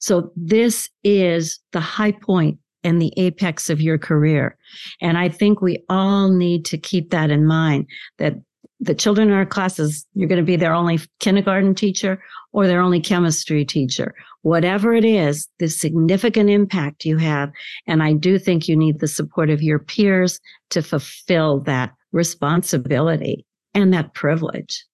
So 0.00 0.30
this 0.36 0.88
is 1.02 1.58
the 1.72 1.80
high 1.80 2.12
point 2.12 2.58
and 2.84 3.00
the 3.00 3.12
apex 3.16 3.70
of 3.70 3.80
your 3.80 3.98
career. 3.98 4.56
And 5.00 5.16
I 5.16 5.28
think 5.28 5.60
we 5.60 5.82
all 5.88 6.30
need 6.30 6.64
to 6.66 6.78
keep 6.78 7.10
that 7.10 7.30
in 7.30 7.46
mind 7.46 7.86
that 8.18 8.34
the 8.82 8.94
children 8.94 9.28
in 9.28 9.34
our 9.34 9.46
classes, 9.46 10.04
you're 10.14 10.28
going 10.28 10.40
to 10.40 10.44
be 10.44 10.56
their 10.56 10.74
only 10.74 10.98
kindergarten 11.20 11.74
teacher 11.74 12.20
or 12.52 12.66
their 12.66 12.80
only 12.80 13.00
chemistry 13.00 13.64
teacher. 13.64 14.12
Whatever 14.42 14.92
it 14.92 15.04
is, 15.04 15.48
the 15.60 15.68
significant 15.68 16.50
impact 16.50 17.04
you 17.04 17.16
have. 17.16 17.52
And 17.86 18.02
I 18.02 18.12
do 18.12 18.40
think 18.40 18.68
you 18.68 18.76
need 18.76 18.98
the 18.98 19.06
support 19.06 19.50
of 19.50 19.62
your 19.62 19.78
peers 19.78 20.40
to 20.70 20.82
fulfill 20.82 21.60
that 21.60 21.92
responsibility 22.10 23.46
and 23.72 23.94
that 23.94 24.14
privilege. 24.14 24.84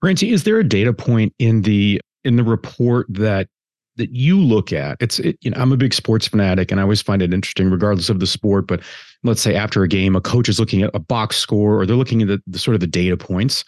Francie, 0.00 0.30
is 0.30 0.44
there 0.44 0.58
a 0.58 0.64
data 0.64 0.92
point 0.92 1.32
in 1.38 1.62
the 1.62 2.00
in 2.24 2.36
the 2.36 2.44
report 2.44 3.06
that 3.08 3.48
that 3.96 4.14
you 4.14 4.38
look 4.38 4.72
at 4.72 4.96
it's 5.00 5.18
it, 5.18 5.36
you 5.42 5.50
know 5.50 5.60
i'm 5.60 5.72
a 5.72 5.76
big 5.76 5.94
sports 5.94 6.26
fanatic 6.26 6.70
and 6.70 6.80
i 6.80 6.82
always 6.82 7.02
find 7.02 7.22
it 7.22 7.32
interesting 7.32 7.70
regardless 7.70 8.08
of 8.08 8.20
the 8.20 8.26
sport 8.26 8.66
but 8.66 8.80
let's 9.22 9.40
say 9.40 9.54
after 9.54 9.82
a 9.82 9.88
game 9.88 10.16
a 10.16 10.20
coach 10.20 10.48
is 10.48 10.58
looking 10.58 10.82
at 10.82 10.90
a 10.94 10.98
box 10.98 11.36
score 11.36 11.80
or 11.80 11.86
they're 11.86 11.96
looking 11.96 12.22
at 12.22 12.28
the, 12.28 12.42
the 12.46 12.58
sort 12.58 12.74
of 12.74 12.80
the 12.80 12.86
data 12.86 13.16
points 13.16 13.64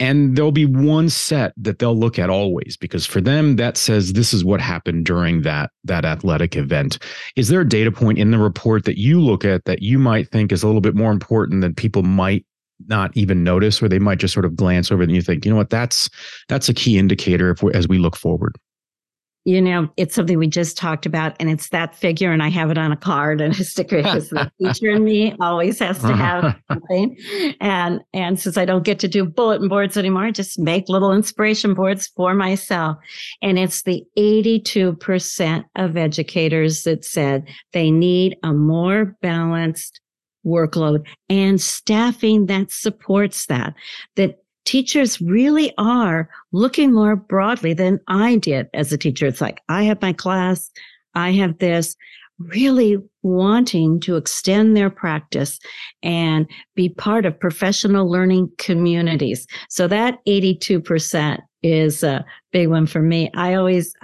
and 0.00 0.36
there'll 0.36 0.52
be 0.52 0.66
one 0.66 1.08
set 1.08 1.52
that 1.56 1.78
they'll 1.78 1.96
look 1.96 2.18
at 2.18 2.30
always 2.30 2.76
because 2.76 3.04
for 3.04 3.20
them 3.20 3.56
that 3.56 3.76
says 3.76 4.12
this 4.12 4.32
is 4.32 4.44
what 4.44 4.60
happened 4.60 5.04
during 5.04 5.42
that 5.42 5.70
that 5.84 6.04
athletic 6.04 6.56
event. 6.56 6.98
Is 7.36 7.48
there 7.48 7.60
a 7.60 7.68
data 7.68 7.90
point 7.90 8.18
in 8.18 8.30
the 8.30 8.38
report 8.38 8.84
that 8.84 8.98
you 8.98 9.20
look 9.20 9.44
at 9.44 9.64
that 9.64 9.82
you 9.82 9.98
might 9.98 10.28
think 10.28 10.52
is 10.52 10.62
a 10.62 10.66
little 10.66 10.80
bit 10.80 10.94
more 10.94 11.10
important 11.10 11.62
than 11.62 11.74
people 11.74 12.02
might 12.02 12.44
not 12.86 13.10
even 13.16 13.42
notice 13.42 13.82
or 13.82 13.88
they 13.88 13.98
might 13.98 14.18
just 14.18 14.32
sort 14.32 14.44
of 14.44 14.54
glance 14.54 14.92
over 14.92 15.02
and 15.02 15.10
you 15.10 15.22
think 15.22 15.44
you 15.44 15.50
know 15.50 15.56
what? 15.56 15.70
That's 15.70 16.08
that's 16.48 16.68
a 16.68 16.74
key 16.74 16.96
indicator 16.96 17.50
if 17.50 17.62
we, 17.62 17.72
as 17.72 17.88
we 17.88 17.98
look 17.98 18.16
forward 18.16 18.56
you 19.48 19.62
know, 19.62 19.88
it's 19.96 20.14
something 20.14 20.36
we 20.36 20.46
just 20.46 20.76
talked 20.76 21.06
about, 21.06 21.34
and 21.40 21.48
it's 21.48 21.70
that 21.70 21.96
figure, 21.96 22.32
and 22.32 22.42
I 22.42 22.48
have 22.50 22.70
it 22.70 22.76
on 22.76 22.92
a 22.92 22.98
card 22.98 23.40
and 23.40 23.58
a 23.58 23.64
sticker 23.64 24.02
because 24.02 24.28
the 24.28 24.52
teacher 24.60 24.90
in 24.90 25.04
me 25.04 25.34
always 25.40 25.78
has 25.78 25.98
to 26.00 26.14
have 26.14 26.54
something. 26.70 27.16
And 27.58 28.02
and 28.12 28.38
since 28.38 28.58
I 28.58 28.66
don't 28.66 28.84
get 28.84 28.98
to 28.98 29.08
do 29.08 29.24
bulletin 29.24 29.68
boards 29.68 29.96
anymore, 29.96 30.24
I 30.24 30.32
just 30.32 30.58
make 30.58 30.90
little 30.90 31.14
inspiration 31.14 31.72
boards 31.72 32.08
for 32.08 32.34
myself. 32.34 32.98
And 33.40 33.58
it's 33.58 33.84
the 33.84 34.04
82% 34.18 35.64
of 35.76 35.96
educators 35.96 36.82
that 36.82 37.06
said 37.06 37.48
they 37.72 37.90
need 37.90 38.36
a 38.42 38.52
more 38.52 39.16
balanced 39.22 39.98
workload 40.44 41.06
and 41.30 41.58
staffing 41.58 42.46
that 42.46 42.70
supports 42.70 43.46
that. 43.46 43.72
That 44.16 44.42
teachers 44.68 45.18
really 45.22 45.72
are 45.78 46.28
looking 46.52 46.92
more 46.92 47.16
broadly 47.16 47.72
than 47.72 47.98
I 48.06 48.36
did 48.36 48.68
as 48.74 48.92
a 48.92 48.98
teacher. 48.98 49.24
It's 49.24 49.40
like, 49.40 49.62
I 49.70 49.84
have 49.84 50.02
my 50.02 50.12
class, 50.12 50.70
I 51.14 51.32
have 51.32 51.56
this, 51.56 51.96
really 52.38 52.98
wanting 53.22 53.98
to 54.00 54.16
extend 54.16 54.76
their 54.76 54.90
practice 54.90 55.58
and 56.02 56.46
be 56.76 56.90
part 56.90 57.24
of 57.24 57.40
professional 57.40 58.10
learning 58.10 58.52
communities. 58.58 59.46
So 59.70 59.88
that 59.88 60.18
82% 60.28 61.40
is 61.62 62.02
a 62.02 62.22
big 62.52 62.68
one 62.68 62.86
for 62.86 63.00
me. 63.00 63.30
I 63.34 63.54
always, 63.54 63.94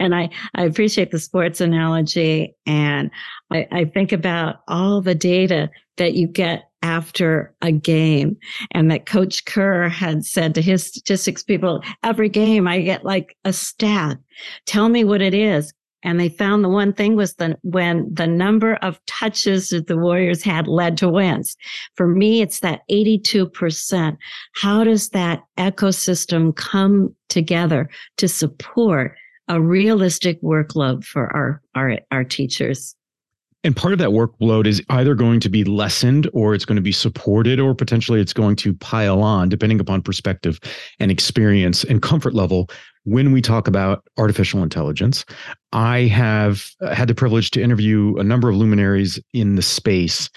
and 0.00 0.14
I, 0.14 0.30
I 0.54 0.64
appreciate 0.64 1.10
the 1.10 1.20
sports 1.20 1.60
analogy 1.60 2.56
and 2.64 3.10
I, 3.52 3.68
I 3.70 3.84
think 3.84 4.10
about 4.10 4.56
all 4.68 5.02
the 5.02 5.14
data 5.14 5.68
that 5.98 6.14
you 6.14 6.26
get 6.26 6.70
after 6.84 7.54
a 7.62 7.72
game. 7.72 8.36
And 8.72 8.90
that 8.90 9.06
coach 9.06 9.46
kerr 9.46 9.88
had 9.88 10.24
said 10.24 10.54
to 10.54 10.62
his 10.62 10.86
statistics 10.86 11.42
people 11.42 11.82
every 12.02 12.28
game 12.28 12.68
i 12.68 12.80
get 12.80 13.04
like 13.04 13.36
a 13.44 13.52
stat. 13.52 14.18
Tell 14.66 14.90
me 14.90 15.02
what 15.02 15.22
it 15.22 15.34
is. 15.34 15.72
And 16.02 16.20
they 16.20 16.28
found 16.28 16.62
the 16.62 16.68
one 16.68 16.92
thing 16.92 17.16
was 17.16 17.36
the 17.36 17.56
when 17.62 18.12
the 18.12 18.26
number 18.26 18.74
of 18.76 19.00
touches 19.06 19.70
that 19.70 19.86
the 19.86 19.96
warriors 19.96 20.42
had 20.42 20.68
led 20.68 20.98
to 20.98 21.08
wins. 21.08 21.56
For 21.94 22.06
me 22.06 22.42
it's 22.42 22.60
that 22.60 22.82
82% 22.90 24.18
how 24.54 24.84
does 24.84 25.08
that 25.08 25.42
ecosystem 25.56 26.54
come 26.54 27.14
together 27.30 27.88
to 28.18 28.28
support 28.28 29.16
a 29.48 29.58
realistic 29.58 30.40
workload 30.42 31.02
for 31.04 31.34
our 31.34 31.62
our, 31.74 31.98
our 32.10 32.24
teachers 32.24 32.94
and 33.64 33.74
part 33.74 33.94
of 33.94 33.98
that 33.98 34.10
workload 34.10 34.66
is 34.66 34.82
either 34.90 35.14
going 35.14 35.40
to 35.40 35.48
be 35.48 35.64
lessened 35.64 36.28
or 36.34 36.54
it's 36.54 36.66
going 36.66 36.76
to 36.76 36.82
be 36.82 36.92
supported 36.92 37.58
or 37.58 37.74
potentially 37.74 38.20
it's 38.20 38.34
going 38.34 38.56
to 38.56 38.74
pile 38.74 39.22
on, 39.22 39.48
depending 39.48 39.80
upon 39.80 40.02
perspective 40.02 40.60
and 41.00 41.10
experience 41.10 41.82
and 41.82 42.02
comfort 42.02 42.34
level. 42.34 42.68
When 43.04 43.32
we 43.32 43.40
talk 43.40 43.66
about 43.66 44.04
artificial 44.18 44.62
intelligence, 44.62 45.24
I 45.72 46.00
have 46.02 46.70
uh, 46.82 46.94
had 46.94 47.08
the 47.08 47.14
privilege 47.14 47.50
to 47.52 47.62
interview 47.62 48.16
a 48.18 48.24
number 48.24 48.50
of 48.50 48.56
luminaries 48.56 49.18
in 49.32 49.56
the 49.56 49.62
space. 49.62 50.28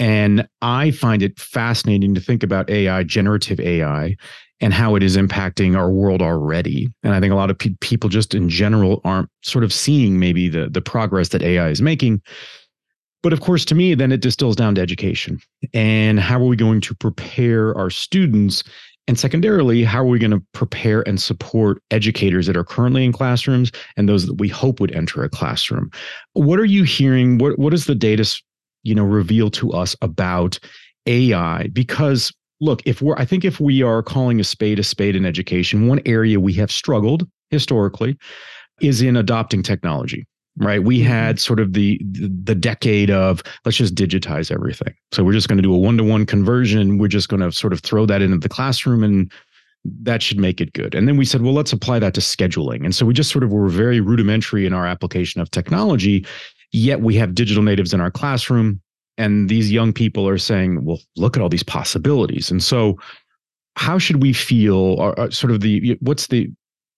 And 0.00 0.48
I 0.60 0.90
find 0.90 1.22
it 1.22 1.38
fascinating 1.38 2.14
to 2.14 2.20
think 2.20 2.42
about 2.42 2.70
AI, 2.70 3.02
generative 3.04 3.60
AI, 3.60 4.16
and 4.60 4.74
how 4.74 4.94
it 4.96 5.02
is 5.02 5.16
impacting 5.16 5.76
our 5.76 5.90
world 5.90 6.20
already. 6.20 6.88
And 7.02 7.14
I 7.14 7.20
think 7.20 7.32
a 7.32 7.36
lot 7.36 7.50
of 7.50 7.58
pe- 7.58 7.76
people 7.80 8.08
just 8.08 8.34
in 8.34 8.48
general 8.48 9.00
aren't 9.04 9.28
sort 9.42 9.64
of 9.64 9.72
seeing 9.72 10.18
maybe 10.18 10.48
the 10.48 10.68
the 10.68 10.82
progress 10.82 11.28
that 11.30 11.42
AI 11.42 11.68
is 11.68 11.82
making. 11.82 12.22
But 13.22 13.32
of 13.32 13.40
course, 13.40 13.64
to 13.66 13.74
me, 13.74 13.94
then 13.94 14.12
it 14.12 14.20
distills 14.20 14.56
down 14.56 14.76
to 14.76 14.80
education 14.80 15.40
and 15.74 16.20
how 16.20 16.40
are 16.40 16.46
we 16.46 16.56
going 16.56 16.80
to 16.82 16.94
prepare 16.94 17.76
our 17.76 17.90
students? 17.90 18.62
And 19.08 19.18
secondarily, 19.18 19.84
how 19.84 20.00
are 20.00 20.06
we 20.06 20.18
going 20.18 20.32
to 20.32 20.42
prepare 20.52 21.06
and 21.08 21.20
support 21.20 21.82
educators 21.90 22.46
that 22.46 22.56
are 22.56 22.64
currently 22.64 23.04
in 23.04 23.12
classrooms 23.12 23.72
and 23.96 24.08
those 24.08 24.26
that 24.26 24.34
we 24.34 24.48
hope 24.48 24.80
would 24.80 24.92
enter 24.92 25.24
a 25.24 25.30
classroom? 25.30 25.90
What 26.34 26.60
are 26.60 26.64
you 26.64 26.84
hearing? 26.84 27.38
What 27.38 27.58
what 27.58 27.70
does 27.70 27.86
the 27.86 27.94
data, 27.94 28.30
you 28.82 28.94
know, 28.94 29.04
reveal 29.04 29.50
to 29.52 29.72
us 29.72 29.96
about 30.02 30.58
AI? 31.06 31.68
Because 31.72 32.32
look, 32.60 32.82
if 32.84 33.02
we're, 33.02 33.16
I 33.16 33.24
think 33.24 33.44
if 33.44 33.60
we 33.60 33.82
are 33.82 34.02
calling 34.02 34.40
a 34.40 34.44
spade 34.44 34.78
a 34.78 34.84
spade 34.84 35.16
in 35.16 35.24
education, 35.24 35.88
one 35.88 36.00
area 36.06 36.40
we 36.40 36.52
have 36.54 36.70
struggled 36.70 37.28
historically 37.50 38.16
is 38.80 39.02
in 39.02 39.16
adopting 39.16 39.62
technology 39.62 40.26
right? 40.60 40.82
We 40.82 40.98
mm-hmm. 40.98 41.08
had 41.08 41.40
sort 41.40 41.60
of 41.60 41.72
the 41.72 42.00
the 42.02 42.54
decade 42.54 43.10
of 43.10 43.42
let's 43.64 43.76
just 43.76 43.94
digitize 43.94 44.50
everything. 44.50 44.92
So 45.12 45.22
we're 45.22 45.32
just 45.32 45.48
going 45.48 45.58
to 45.58 45.62
do 45.62 45.72
a 45.72 45.78
one-to-one 45.78 46.26
conversion. 46.26 46.98
We're 46.98 47.06
just 47.06 47.28
going 47.28 47.40
to 47.40 47.52
sort 47.52 47.72
of 47.72 47.80
throw 47.80 48.06
that 48.06 48.22
into 48.22 48.38
the 48.38 48.48
classroom 48.48 49.04
and 49.04 49.30
that 50.02 50.20
should 50.20 50.40
make 50.40 50.60
it 50.60 50.72
good. 50.72 50.96
And 50.96 51.06
then 51.06 51.16
we 51.16 51.24
said 51.24 51.42
well 51.42 51.54
let's 51.54 51.72
apply 51.72 52.00
that 52.00 52.14
to 52.14 52.20
scheduling. 52.20 52.84
And 52.84 52.92
so 52.94 53.06
we 53.06 53.14
just 53.14 53.30
sort 53.30 53.44
of 53.44 53.52
were 53.52 53.68
very 53.68 54.00
rudimentary 54.00 54.66
in 54.66 54.72
our 54.72 54.84
application 54.86 55.40
of 55.40 55.50
technology 55.50 56.26
yet 56.72 57.00
we 57.00 57.14
have 57.14 57.34
digital 57.34 57.62
natives 57.62 57.94
in 57.94 58.00
our 58.00 58.10
classroom 58.10 58.80
and 59.18 59.48
these 59.48 59.70
young 59.70 59.92
people 59.92 60.26
are 60.26 60.38
saying 60.38 60.84
well 60.84 61.00
look 61.16 61.36
at 61.36 61.42
all 61.42 61.48
these 61.48 61.62
possibilities. 61.62 62.50
And 62.50 62.62
so 62.62 62.96
how 63.76 63.98
should 63.98 64.22
we 64.22 64.32
feel? 64.32 64.74
Or, 64.74 65.18
or 65.18 65.30
sort 65.30 65.52
of 65.52 65.60
the 65.60 65.98
what's 66.00 66.28
the 66.28 66.50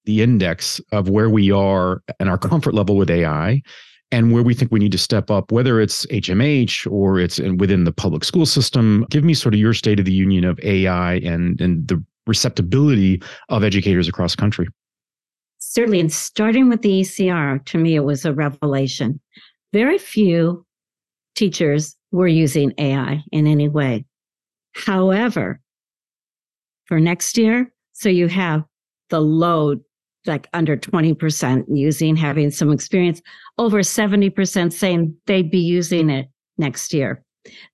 the 0.05 0.23
index 0.23 0.81
of 0.93 1.09
where 1.09 1.29
we 1.29 1.51
are 1.51 2.03
and 2.19 2.29
our 2.29 2.39
comfort 2.39 2.73
level 2.73 2.97
with 2.97 3.11
ai 3.11 3.63
and 4.11 4.33
where 4.33 4.43
we 4.43 4.55
think 4.55 4.73
we 4.73 4.79
need 4.79 4.93
to 4.93 4.99
step 4.99 5.31
up 5.31 5.53
whether 5.53 5.79
it's 5.79 6.07
hmh 6.07 6.91
or 6.91 7.21
it's 7.21 7.39
in, 7.39 7.59
within 7.59 7.85
the 7.85 7.93
public 7.93 8.25
school 8.25 8.47
system? 8.47 9.07
Give 9.11 9.25
me 9.25 9.35
sort 9.35 9.55
of 9.55 9.61
your 9.61 9.75
state 9.75 9.99
of 9.99 10.05
the 10.05 10.13
union 10.13 10.45
of 10.45 10.61
ai 10.63 11.15
and 11.17 11.61
and 11.61 11.87
the 11.89 12.03
receptibility 12.27 13.23
of 13.49 13.65
educators 13.65 14.07
across 14.07 14.37
the 14.37 14.41
country. 14.41 14.69
Certainly. 15.59 16.01
And 16.01 16.13
starting 16.13 16.69
with 16.69 16.83
the 16.83 17.01
ecr 17.01 17.65
to 17.67 17.79
me 17.79 17.95
it 17.95 18.05
was 18.05 18.25
a 18.25 18.33
revelation. 18.33 19.21
Very 19.73 19.99
few 19.99 20.65
teachers 21.37 21.97
were 22.13 22.29
using 22.29 22.73
AI 22.79 23.23
in 23.33 23.47
any 23.47 23.69
way. 23.69 24.05
However, 24.75 25.61
for 26.87 27.01
next 27.01 27.39
year, 27.39 27.73
so 27.93 28.09
you 28.09 28.29
have 28.29 28.65
the 29.11 29.21
load 29.21 29.81
like 30.27 30.49
under 30.53 30.77
20% 30.77 31.65
using, 31.69 32.17
having 32.17 32.51
some 32.51 32.73
experience, 32.73 33.23
over 33.59 33.79
70% 33.81 34.73
saying 34.73 35.17
they'd 35.27 35.51
be 35.51 35.59
using 35.59 36.11
it 36.11 36.29
next 36.59 36.93
year. 36.93 37.25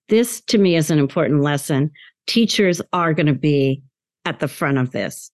This 0.07 0.41
to 0.41 0.57
me 0.57 0.75
is 0.75 0.89
an 0.89 0.99
important 0.99 1.41
lesson. 1.41 1.91
Teachers 2.25 2.81
are 2.93 3.13
going 3.13 3.27
to 3.27 3.33
be 3.33 3.81
at 4.25 4.39
the 4.39 4.47
front 4.47 4.77
of 4.77 4.91
this 4.91 5.31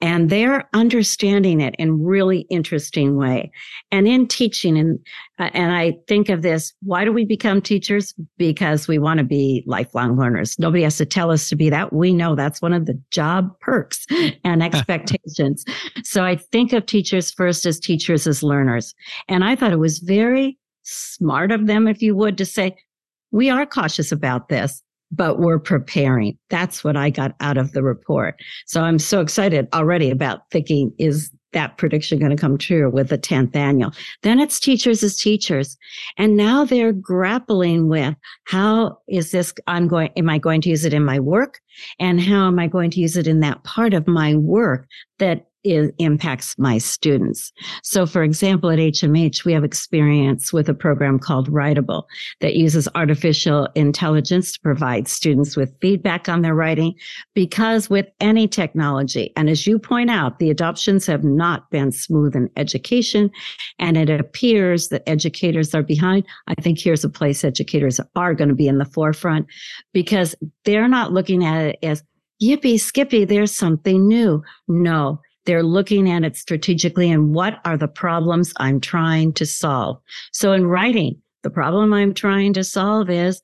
and 0.00 0.28
they're 0.28 0.68
understanding 0.74 1.60
it 1.60 1.74
in 1.78 2.02
really 2.02 2.40
interesting 2.50 3.16
way. 3.16 3.50
And 3.90 4.06
in 4.06 4.28
teaching 4.28 4.76
and 4.76 4.98
uh, 5.38 5.50
and 5.54 5.72
i 5.72 5.94
think 6.08 6.28
of 6.28 6.42
this 6.42 6.72
why 6.82 7.04
do 7.04 7.12
we 7.12 7.24
become 7.24 7.60
teachers? 7.60 8.14
Because 8.36 8.88
we 8.88 8.98
want 8.98 9.18
to 9.18 9.24
be 9.24 9.64
lifelong 9.66 10.16
learners. 10.16 10.58
Nobody 10.58 10.82
has 10.82 10.96
to 10.98 11.06
tell 11.06 11.30
us 11.30 11.48
to 11.48 11.56
be 11.56 11.70
that. 11.70 11.92
We 11.92 12.12
know 12.12 12.34
that's 12.34 12.62
one 12.62 12.72
of 12.72 12.86
the 12.86 13.00
job 13.10 13.58
perks 13.60 14.06
and 14.44 14.62
expectations. 14.62 15.64
So 16.04 16.24
i 16.24 16.36
think 16.36 16.72
of 16.72 16.86
teachers 16.86 17.30
first 17.30 17.66
as 17.66 17.80
teachers 17.80 18.26
as 18.26 18.42
learners. 18.42 18.94
And 19.28 19.44
i 19.44 19.56
thought 19.56 19.72
it 19.72 19.78
was 19.78 19.98
very 19.98 20.58
smart 20.82 21.50
of 21.50 21.66
them 21.66 21.88
if 21.88 22.00
you 22.00 22.14
would 22.14 22.38
to 22.38 22.44
say 22.44 22.76
we 23.32 23.50
are 23.50 23.66
cautious 23.66 24.12
about 24.12 24.48
this 24.48 24.82
but 25.10 25.38
we're 25.38 25.58
preparing. 25.58 26.38
That's 26.50 26.82
what 26.82 26.96
I 26.96 27.10
got 27.10 27.34
out 27.40 27.56
of 27.56 27.72
the 27.72 27.82
report. 27.82 28.40
So 28.66 28.82
I'm 28.82 28.98
so 28.98 29.20
excited 29.20 29.68
already 29.72 30.10
about 30.10 30.50
thinking, 30.50 30.92
is 30.98 31.30
that 31.52 31.78
prediction 31.78 32.18
going 32.18 32.30
to 32.30 32.36
come 32.36 32.58
true 32.58 32.90
with 32.90 33.08
the 33.08 33.16
10th 33.16 33.56
annual? 33.56 33.92
Then 34.22 34.40
it's 34.40 34.60
teachers 34.60 35.02
as 35.02 35.16
teachers. 35.16 35.76
And 36.18 36.36
now 36.36 36.64
they're 36.64 36.92
grappling 36.92 37.88
with 37.88 38.14
how 38.44 38.98
is 39.08 39.30
this, 39.30 39.54
I'm 39.66 39.88
going, 39.88 40.10
am 40.16 40.28
I 40.28 40.38
going 40.38 40.60
to 40.62 40.68
use 40.68 40.84
it 40.84 40.92
in 40.92 41.04
my 41.04 41.18
work? 41.18 41.60
And 41.98 42.20
how 42.20 42.46
am 42.46 42.58
I 42.58 42.66
going 42.66 42.90
to 42.90 43.00
use 43.00 43.16
it 43.16 43.26
in 43.26 43.40
that 43.40 43.64
part 43.64 43.94
of 43.94 44.06
my 44.06 44.34
work 44.34 44.86
that 45.18 45.46
is, 45.66 45.90
impacts 45.98 46.56
my 46.58 46.78
students. 46.78 47.52
So, 47.82 48.06
for 48.06 48.22
example, 48.22 48.70
at 48.70 48.78
HMH, 48.78 49.44
we 49.44 49.52
have 49.52 49.64
experience 49.64 50.52
with 50.52 50.68
a 50.68 50.74
program 50.74 51.18
called 51.18 51.50
Writable 51.50 52.04
that 52.40 52.56
uses 52.56 52.88
artificial 52.94 53.68
intelligence 53.74 54.52
to 54.52 54.60
provide 54.60 55.08
students 55.08 55.56
with 55.56 55.76
feedback 55.80 56.28
on 56.28 56.42
their 56.42 56.54
writing. 56.54 56.94
Because 57.34 57.90
with 57.90 58.06
any 58.20 58.48
technology, 58.48 59.32
and 59.36 59.50
as 59.50 59.66
you 59.66 59.78
point 59.78 60.10
out, 60.10 60.38
the 60.38 60.50
adoptions 60.50 61.06
have 61.06 61.24
not 61.24 61.70
been 61.70 61.92
smooth 61.92 62.36
in 62.36 62.48
education, 62.56 63.30
and 63.78 63.96
it 63.96 64.08
appears 64.08 64.88
that 64.88 65.08
educators 65.08 65.74
are 65.74 65.82
behind. 65.82 66.24
I 66.46 66.54
think 66.54 66.78
here's 66.78 67.04
a 67.04 67.08
place 67.08 67.44
educators 67.44 68.00
are 68.14 68.34
going 68.34 68.48
to 68.48 68.54
be 68.54 68.68
in 68.68 68.78
the 68.78 68.84
forefront 68.84 69.46
because 69.92 70.34
they're 70.64 70.88
not 70.88 71.12
looking 71.12 71.44
at 71.44 71.66
it 71.66 71.78
as 71.82 72.02
yippee 72.42 72.78
skippy, 72.78 73.24
there's 73.24 73.54
something 73.54 74.06
new. 74.06 74.42
No, 74.68 75.20
they're 75.46 75.62
looking 75.62 76.10
at 76.10 76.24
it 76.24 76.36
strategically 76.36 77.10
and 77.10 77.34
what 77.34 77.60
are 77.64 77.76
the 77.76 77.88
problems 77.88 78.52
I'm 78.58 78.80
trying 78.80 79.32
to 79.34 79.46
solve. 79.46 79.98
So 80.32 80.52
in 80.52 80.66
writing, 80.66 81.20
the 81.42 81.50
problem 81.50 81.94
I'm 81.94 82.12
trying 82.12 82.52
to 82.54 82.64
solve 82.64 83.08
is 83.08 83.40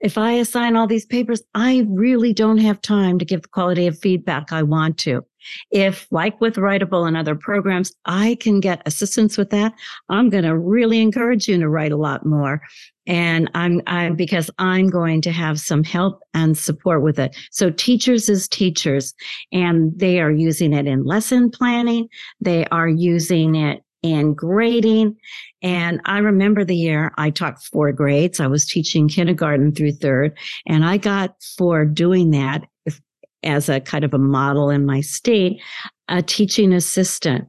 if 0.00 0.16
I 0.16 0.32
assign 0.32 0.76
all 0.76 0.86
these 0.86 1.06
papers, 1.06 1.42
I 1.54 1.86
really 1.90 2.32
don't 2.32 2.58
have 2.58 2.80
time 2.80 3.18
to 3.18 3.24
give 3.24 3.42
the 3.42 3.48
quality 3.48 3.86
of 3.86 3.98
feedback 3.98 4.52
I 4.52 4.62
want 4.62 4.98
to. 4.98 5.24
If, 5.70 6.06
like 6.10 6.40
with 6.40 6.56
Writable 6.56 7.06
and 7.06 7.16
other 7.16 7.34
programs, 7.34 7.92
I 8.04 8.36
can 8.40 8.60
get 8.60 8.82
assistance 8.86 9.36
with 9.36 9.50
that, 9.50 9.72
I'm 10.08 10.30
going 10.30 10.44
to 10.44 10.56
really 10.56 11.00
encourage 11.00 11.48
you 11.48 11.58
to 11.58 11.68
write 11.68 11.92
a 11.92 11.96
lot 11.96 12.26
more 12.26 12.62
and 13.06 13.50
I'm, 13.54 13.80
I'm 13.86 14.14
because 14.14 14.50
I'm 14.58 14.88
going 14.88 15.20
to 15.22 15.32
have 15.32 15.58
some 15.58 15.82
help 15.82 16.22
and 16.32 16.56
support 16.56 17.02
with 17.02 17.18
it. 17.18 17.34
So 17.50 17.70
teachers 17.70 18.28
is 18.28 18.46
teachers 18.46 19.14
and 19.52 19.92
they 19.98 20.20
are 20.20 20.30
using 20.30 20.72
it 20.72 20.86
in 20.86 21.04
lesson 21.04 21.50
planning. 21.50 22.08
They 22.40 22.66
are 22.66 22.88
using 22.88 23.56
it 23.56 23.82
in 24.02 24.34
grading. 24.34 25.16
And 25.62 26.00
I 26.04 26.18
remember 26.18 26.64
the 26.64 26.76
year 26.76 27.12
I 27.18 27.30
taught 27.30 27.62
four 27.62 27.92
grades. 27.92 28.40
I 28.40 28.46
was 28.46 28.66
teaching 28.66 29.08
kindergarten 29.08 29.74
through 29.74 29.92
third 29.92 30.38
and 30.66 30.84
I 30.84 30.96
got 30.96 31.34
for 31.58 31.84
doing 31.84 32.30
that 32.30 32.64
as 33.42 33.68
a 33.68 33.80
kind 33.80 34.04
of 34.04 34.14
a 34.14 34.18
model 34.18 34.70
in 34.70 34.86
my 34.86 35.00
state, 35.00 35.60
a 36.08 36.22
teaching 36.22 36.72
assistant 36.72 37.48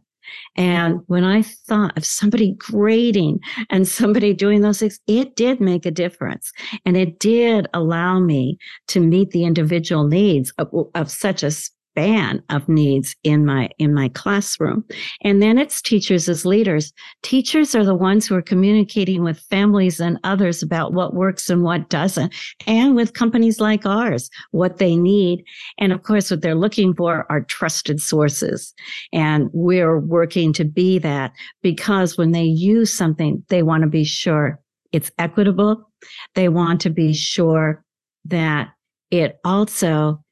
and 0.56 1.00
when 1.08 1.24
I 1.24 1.44
thought 1.44 1.98
of 1.98 2.06
somebody 2.06 2.56
grading 2.58 3.40
and 3.70 3.88
somebody 3.88 4.34
doing 4.34 4.62
those 4.62 4.80
things, 4.80 5.00
it 5.08 5.36
did 5.36 5.62
make 5.62 5.86
a 5.86 5.92
difference. 5.92 6.52
And 6.86 6.98
it 6.98 7.20
did 7.20 7.68
allow 7.74 8.20
me 8.20 8.58
to 8.90 9.00
meet 9.00 9.32
the 9.32 9.46
individual 9.46 10.06
needs 10.08 10.52
of, 10.58 10.70
of 10.96 11.10
such 11.10 11.44
a 11.44 11.52
span 11.92 12.42
of 12.50 12.68
needs 12.70 13.16
in 13.24 13.46
my 13.46 13.70
in 13.78 13.94
my 13.94 14.10
classroom. 14.10 14.84
And 15.22 15.42
then 15.42 15.58
it's 15.58 15.82
teachers 15.82 16.30
as 16.30 16.46
leaders. 16.46 16.94
Teachers 17.22 17.76
are 17.76 17.84
the 17.84 17.96
ones 17.96 18.26
who 18.26 18.36
are 18.36 18.42
communicating 18.42 19.24
with 19.24 19.40
families 19.40 20.00
and 20.00 20.20
others 20.24 20.64
about 20.64 20.94
what 20.94 21.14
works 21.14 21.50
and 21.50 21.64
what 21.64 21.90
doesn't 21.90 22.34
and 22.66 22.96
with 22.96 23.14
companies 23.14 23.60
like 23.60 23.86
ours 23.86 24.30
what 24.52 24.78
they 24.78 24.96
need. 24.96 25.44
And 25.78 25.92
of 25.92 26.04
course 26.04 26.32
what 26.32 26.42
they're 26.42 26.56
looking 26.56 26.94
for 26.94 27.26
are 27.30 27.42
trusted 27.42 28.02
sources. 28.02 28.74
And 29.12 29.50
we're 29.54 30.00
working 30.00 30.54
to 30.54 30.64
be 30.66 30.98
that 31.00 31.34
because 31.62 32.18
when 32.18 32.32
they 32.32 32.44
use 32.44 32.94
something 32.94 33.44
they 33.50 33.64
want 33.64 33.84
to 33.84 33.90
be 33.90 34.04
sure 34.04 34.60
it's 34.92 35.12
equitable. 35.18 35.90
They 36.36 36.50
want 36.50 36.82
to 36.82 36.90
be 36.90 37.14
sure 37.14 37.84
that 38.26 38.70
it 39.10 39.40
also 39.44 40.24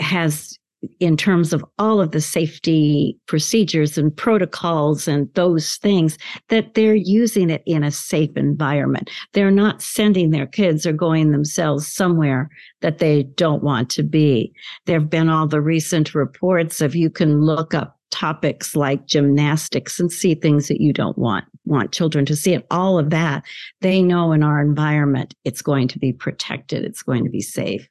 has 0.00 0.58
in 1.00 1.16
terms 1.16 1.52
of 1.52 1.64
all 1.78 2.00
of 2.00 2.12
the 2.12 2.20
safety 2.20 3.18
procedures 3.26 3.98
and 3.98 4.16
protocols 4.16 5.08
and 5.08 5.32
those 5.34 5.76
things 5.76 6.16
that 6.48 6.74
they're 6.74 6.94
using 6.94 7.50
it 7.50 7.62
in 7.66 7.82
a 7.82 7.90
safe 7.90 8.36
environment. 8.36 9.10
They're 9.32 9.50
not 9.50 9.82
sending 9.82 10.30
their 10.30 10.46
kids 10.46 10.86
or 10.86 10.92
going 10.92 11.32
themselves 11.32 11.92
somewhere 11.92 12.48
that 12.80 12.98
they 12.98 13.24
don't 13.24 13.62
want 13.62 13.90
to 13.90 14.02
be. 14.02 14.52
There 14.86 15.00
have 15.00 15.10
been 15.10 15.28
all 15.28 15.48
the 15.48 15.60
recent 15.60 16.14
reports 16.14 16.80
of 16.80 16.94
you 16.94 17.10
can 17.10 17.42
look 17.42 17.74
up 17.74 17.98
topics 18.10 18.74
like 18.74 19.06
gymnastics 19.06 20.00
and 20.00 20.10
see 20.10 20.34
things 20.34 20.68
that 20.68 20.80
you 20.80 20.92
don't 20.92 21.18
want 21.18 21.44
want 21.66 21.92
children 21.92 22.24
to 22.24 22.34
see 22.34 22.54
and 22.54 22.64
all 22.70 22.98
of 22.98 23.10
that 23.10 23.44
they 23.82 24.00
know 24.00 24.32
in 24.32 24.42
our 24.42 24.62
environment 24.62 25.34
it's 25.44 25.60
going 25.60 25.86
to 25.86 25.98
be 25.98 26.10
protected 26.10 26.84
it's 26.84 27.02
going 27.02 27.22
to 27.22 27.28
be 27.28 27.42
safe 27.42 27.86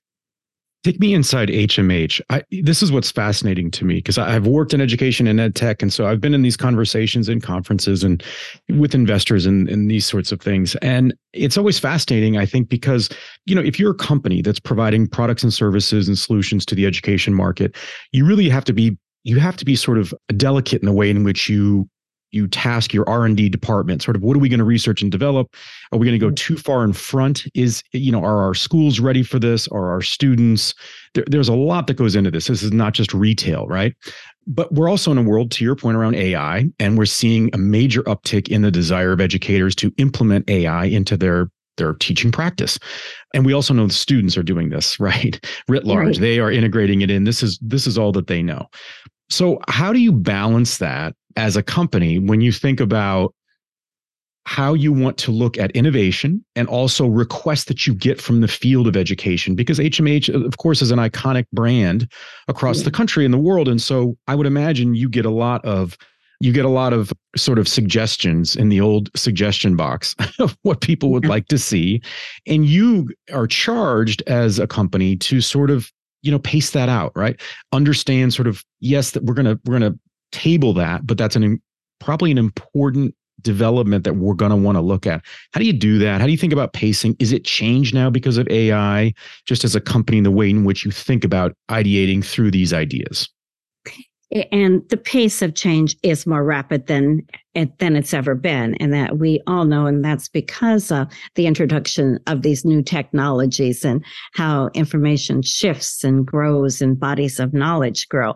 Take 0.88 1.02
me 1.02 1.14
inside 1.14 1.50
HMH. 1.50 2.22
I, 2.30 2.44
this 2.50 2.82
is 2.82 2.94
what's 2.94 3.12
fascinating 3.12 3.70
to 3.72 3.84
me 3.84 3.96
because 3.96 4.18
I've 4.18 4.48
worked 4.48 4.74
in 4.74 4.80
education 4.80 5.28
and 5.28 5.38
ed 5.38 5.54
tech. 5.54 5.82
And 5.82 5.92
so 5.92 6.08
I've 6.08 6.22
been 6.22 6.34
in 6.34 6.44
these 6.44 6.56
conversations 6.56 7.28
and 7.28 7.44
conferences 7.44 8.06
and 8.06 8.24
with 8.70 8.96
investors 8.96 9.46
and, 9.46 9.68
and 9.68 9.92
these 9.92 10.06
sorts 10.06 10.32
of 10.32 10.40
things. 10.40 10.76
And 10.76 11.14
it's 11.34 11.58
always 11.58 11.78
fascinating, 11.78 12.38
I 12.38 12.46
think, 12.46 12.70
because, 12.70 13.10
you 13.46 13.54
know, 13.54 13.62
if 13.62 13.78
you're 13.78 13.92
a 13.92 13.96
company 13.96 14.42
that's 14.42 14.62
providing 14.62 15.10
products 15.10 15.44
and 15.44 15.54
services 15.54 16.08
and 16.08 16.18
solutions 16.18 16.66
to 16.68 16.74
the 16.74 16.86
education 16.86 17.34
market, 17.34 17.76
you 18.14 18.26
really 18.26 18.48
have 18.48 18.64
to 18.64 18.72
be 18.72 18.98
you 19.26 19.40
have 19.40 19.58
to 19.58 19.66
be 19.66 19.76
sort 19.76 19.98
of 19.98 20.14
delicate 20.38 20.82
in 20.82 20.86
the 20.86 20.94
way 20.94 21.10
in 21.10 21.26
which 21.26 21.50
you 21.50 21.90
you 22.32 22.48
task 22.48 22.94
your 22.94 23.08
r&d 23.08 23.50
department 23.50 24.02
sort 24.02 24.16
of 24.16 24.24
what 24.24 24.36
are 24.36 24.40
we 24.40 24.50
going 24.50 24.60
to 24.60 24.66
research 24.66 25.02
and 25.02 25.12
develop? 25.12 25.56
Are 25.92 26.00
we 26.00 26.06
going 26.06 26.20
to 26.20 26.26
go 26.26 26.32
mm. 26.32 26.36
too 26.36 26.58
far 26.58 26.84
in 26.84 26.94
front? 26.94 27.46
Is 27.54 27.84
you 27.92 28.12
know 28.12 28.24
are 28.24 28.44
our 28.44 28.54
schools 28.54 29.00
ready 29.00 29.24
for 29.24 29.40
this? 29.40 29.68
Are 29.70 29.90
our 29.92 30.02
students 30.02 30.74
there, 31.14 31.26
there's 31.28 31.50
a 31.50 31.56
lot 31.56 31.88
that 31.88 31.96
goes 31.96 32.16
into 32.16 32.32
this. 32.32 32.48
This 32.48 32.64
is 32.64 32.72
not 32.72 32.94
just 32.94 33.14
retail 33.14 33.68
right? 33.68 33.94
But 34.46 34.74
we're 34.74 34.90
also 34.90 35.12
in 35.12 35.18
a 35.18 35.24
world 35.24 35.52
to 35.52 35.64
your 35.64 35.76
point 35.76 35.98
around 35.98 36.16
ai 36.16 36.70
and 36.80 36.98
we're 36.98 37.06
seeing 37.06 37.50
a 37.54 37.58
major 37.58 38.04
uptick 38.04 38.48
in 38.48 38.62
the 38.62 38.72
desire 38.72 39.12
of 39.12 39.22
educators 39.22 39.76
to 39.76 39.94
implement 39.98 40.50
ai 40.50 40.86
into 40.86 41.18
their 41.18 41.50
their 41.78 41.94
teaching 41.94 42.32
practice. 42.32 42.80
And 43.34 43.46
we 43.46 43.54
also 43.54 43.74
know 43.74 43.86
the 43.86 43.94
students 43.94 44.36
are 44.36 44.44
doing 44.44 44.70
this 44.70 45.00
right? 45.00 45.40
Writ 45.68 45.86
large. 45.86 46.06
Right. 46.06 46.20
they 46.20 46.40
are 46.40 46.52
integrating 46.52 47.02
it 47.02 47.12
in. 47.12 47.24
This 47.24 47.44
is 47.44 47.60
this 47.62 47.88
is 47.88 47.98
all 47.98 48.12
that 48.14 48.28
they 48.28 48.42
know 48.42 48.68
so 49.30 49.60
how 49.68 49.92
do 49.94 50.00
you 50.00 50.12
balance 50.12 50.78
that 50.78 51.16
as 51.36 51.56
a 51.56 51.64
company 51.64 52.20
when 52.20 52.42
you 52.42 52.52
think 52.52 52.80
about 52.80 53.34
how 54.48 54.74
you 54.74 54.94
want 54.94 55.18
to 55.18 55.30
look 55.30 55.58
at 55.58 55.70
innovation 55.72 56.44
and 56.56 56.70
also 56.70 57.06
requests 57.06 57.66
that 57.66 57.86
you 57.86 57.94
get 57.94 58.22
from 58.22 58.40
the 58.40 58.48
field 58.48 58.88
of 58.88 58.96
education 58.96 59.56
because 59.56 59.78
HMH 59.78 60.34
uh, 60.34 60.46
of 60.46 60.58
course 60.58 60.82
is 60.82 60.90
an 60.90 61.00
iconic 61.00 61.46
brand 61.52 62.10
across 62.48 62.78
yeah. 62.78 62.86
the 62.86 62.92
mm. 62.92 62.94
country 62.94 63.26
and 63.26 63.34
the 63.34 63.38
world 63.38 63.68
and 63.68 63.82
so 63.82 64.18
I 64.28 64.36
would 64.36 64.48
imagine 64.48 64.96
you 64.96 65.10
get 65.10 65.26
a 65.26 65.30
lot 65.30 65.64
of 65.66 65.98
you 66.40 66.54
get 66.54 66.64
a 66.64 66.70
lot 66.70 66.94
of 66.94 67.12
sort 67.36 67.60
of 67.60 67.68
suggestions 67.68 68.56
in 68.56 68.70
the 68.70 68.80
old 68.80 69.10
suggestion 69.18 69.76
box 69.76 70.16
of 70.40 70.58
what 70.62 70.80
people 70.80 71.12
would 71.12 71.26
yeah. 71.26 71.30
like 71.30 71.48
to 71.48 71.58
see 71.58 72.02
and 72.48 72.66
you 72.66 73.10
are 73.34 73.48
charged 73.48 74.24
as 74.28 74.60
a 74.60 74.68
company 74.68 75.18
to 75.18 75.42
sort 75.42 75.70
of 75.70 75.92
you 76.24 76.32
know 76.32 76.40
pace 76.40 76.72
that 76.72 76.90
out 76.90 77.12
right 77.16 77.40
understand 77.72 78.34
sort 78.34 78.48
of 78.48 78.64
yes 78.80 79.12
that 79.12 79.24
we're 79.24 79.34
going 79.34 79.46
to 79.46 79.60
we're 79.66 79.80
going 79.80 79.94
to 79.94 80.00
table 80.32 80.74
that, 80.74 81.06
but 81.06 81.18
that's 81.18 81.36
an 81.36 81.62
probably 82.00 82.32
an 82.32 82.38
important 82.38 83.16
development 83.42 84.04
that 84.04 84.16
we're 84.16 84.34
going 84.34 84.50
to 84.50 84.56
want 84.56 84.76
to 84.76 84.82
look 84.82 85.06
at. 85.06 85.24
How 85.52 85.60
do 85.60 85.66
you 85.66 85.74
do 85.74 86.00
that? 86.00 86.20
How 86.20 86.26
do 86.26 86.32
you 86.32 86.38
think 86.38 86.54
about 86.54 86.74
pacing? 86.74 87.16
Is 87.20 87.32
it 87.32 87.46
changed 87.46 87.94
now 87.94 88.10
because 88.10 88.38
of 88.38 88.48
AI, 88.50 89.14
just 89.46 89.64
as 89.64 89.76
a 89.76 89.82
company, 89.82 90.18
in 90.18 90.24
the 90.24 90.32
way 90.32 90.50
in 90.50 90.64
which 90.64 90.86
you 90.86 90.92
think 90.92 91.24
about 91.24 91.56
ideating 91.70 92.26
through 92.26 92.52
these 92.52 92.74
ideas? 92.74 93.30
And 94.32 94.88
the 94.90 94.98
pace 94.98 95.42
of 95.42 95.56
change 95.56 95.96
is 96.04 96.28
more 96.28 96.44
rapid 96.44 96.88
than 96.88 97.26
than 97.80 97.96
it's 97.96 98.14
ever 98.14 98.36
been 98.36 98.76
and 98.76 98.94
that 98.94 99.18
we 99.18 99.42
all 99.48 99.66
know 99.66 99.86
and 99.88 100.04
that's 100.04 100.28
because 100.30 100.92
of 100.92 101.08
the 101.36 101.48
introduction 101.48 102.20
of 102.28 102.42
these 102.42 102.66
new 102.66 102.84
technologies 102.84 103.84
and 103.84 104.04
how 104.34 104.70
information 104.74 105.42
shifts 105.42 106.04
and 106.04 106.26
grows 106.26 106.82
and 106.82 107.00
bodies 107.00 107.40
of 107.40 107.54
knowledge 107.54 108.08
grow. 108.10 108.36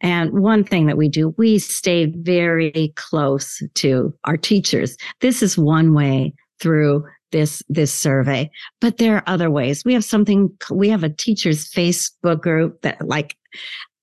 And 0.00 0.32
one 0.32 0.64
thing 0.64 0.86
that 0.86 0.98
we 0.98 1.08
do 1.08 1.34
we 1.38 1.58
stay 1.58 2.06
very 2.06 2.92
close 2.96 3.62
to 3.74 4.12
our 4.24 4.36
teachers. 4.36 4.96
This 5.20 5.42
is 5.42 5.56
one 5.56 5.94
way 5.94 6.34
through 6.60 7.04
this 7.32 7.62
this 7.70 7.92
survey 7.92 8.50
but 8.82 8.98
there 8.98 9.16
are 9.16 9.24
other 9.26 9.50
ways. 9.50 9.82
We 9.84 9.94
have 9.94 10.04
something 10.04 10.50
we 10.70 10.90
have 10.90 11.02
a 11.02 11.08
teachers 11.08 11.70
facebook 11.70 12.42
group 12.42 12.82
that 12.82 13.08
like 13.08 13.36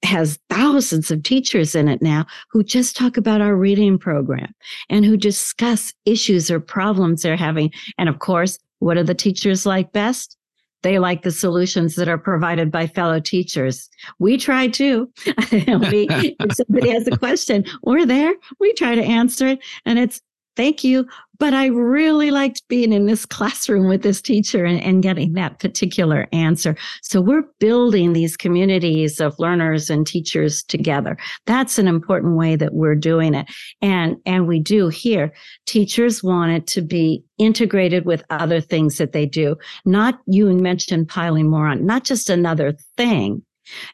has 0.03 0.39
thousands 0.49 1.11
of 1.11 1.23
teachers 1.23 1.75
in 1.75 1.87
it 1.87 2.01
now 2.01 2.25
who 2.49 2.63
just 2.63 2.95
talk 2.95 3.17
about 3.17 3.41
our 3.41 3.55
reading 3.55 3.97
program 3.97 4.53
and 4.89 5.05
who 5.05 5.17
discuss 5.17 5.93
issues 6.05 6.49
or 6.49 6.59
problems 6.59 7.21
they're 7.21 7.35
having. 7.35 7.71
And 7.97 8.07
of 8.07 8.19
course, 8.19 8.57
what 8.79 8.95
do 8.95 9.03
the 9.03 9.13
teachers 9.13 9.65
like 9.65 9.91
best? 9.91 10.37
They 10.81 10.97
like 10.97 11.23
the 11.23 11.31
solutions 11.31 11.95
that 11.95 12.07
are 12.07 12.17
provided 12.17 12.71
by 12.71 12.87
fellow 12.87 13.19
teachers. 13.19 13.89
We 14.19 14.37
try 14.37 14.67
too. 14.67 15.11
we, 15.51 16.07
if 16.09 16.53
somebody 16.53 16.89
has 16.91 17.07
a 17.07 17.11
question, 17.17 17.65
we're 17.83 18.05
there. 18.05 18.33
We 18.59 18.71
try 18.73 18.95
to 18.95 19.03
answer 19.03 19.47
it. 19.47 19.59
And 19.85 19.99
it's 19.99 20.21
thank 20.59 20.83
you. 20.83 21.07
But 21.37 21.53
I 21.53 21.67
really 21.67 22.31
liked 22.31 22.67
being 22.67 22.91
in 22.91 23.05
this 23.05 23.25
classroom 23.37 23.87
with 23.87 24.01
this 24.03 24.21
teacher 24.21 24.65
and, 24.65 24.81
and, 24.81 25.01
getting 25.01 25.31
that 25.33 25.59
particular 25.59 26.27
answer. 26.33 26.75
So 27.01 27.21
we're 27.21 27.45
building 27.59 28.11
these 28.11 28.35
communities 28.35 29.21
of 29.21 29.39
learners 29.39 29.89
and 29.89 30.05
teachers 30.05 30.61
together. 30.63 31.17
That's 31.45 31.79
an 31.79 31.87
important 31.87 32.35
way 32.35 32.57
that 32.57 32.73
we're 32.73 32.95
doing 32.95 33.35
it. 33.35 33.47
And, 33.81 34.17
and 34.25 34.49
we 34.49 34.59
do 34.59 34.89
here. 34.89 35.31
Teachers 35.65 36.21
want 36.21 36.51
it 36.51 36.67
to 36.67 36.81
be 36.81 37.23
integrated 37.37 38.05
with 38.05 38.21
other 38.29 38.59
things 38.59 38.97
that 38.97 39.13
they 39.13 39.25
do. 39.25 39.55
Not 39.85 40.19
you 40.27 40.51
mentioned 40.51 41.07
piling 41.07 41.49
more 41.49 41.67
on, 41.67 41.85
not 41.85 42.03
just 42.03 42.29
another 42.29 42.75
thing. 42.97 43.41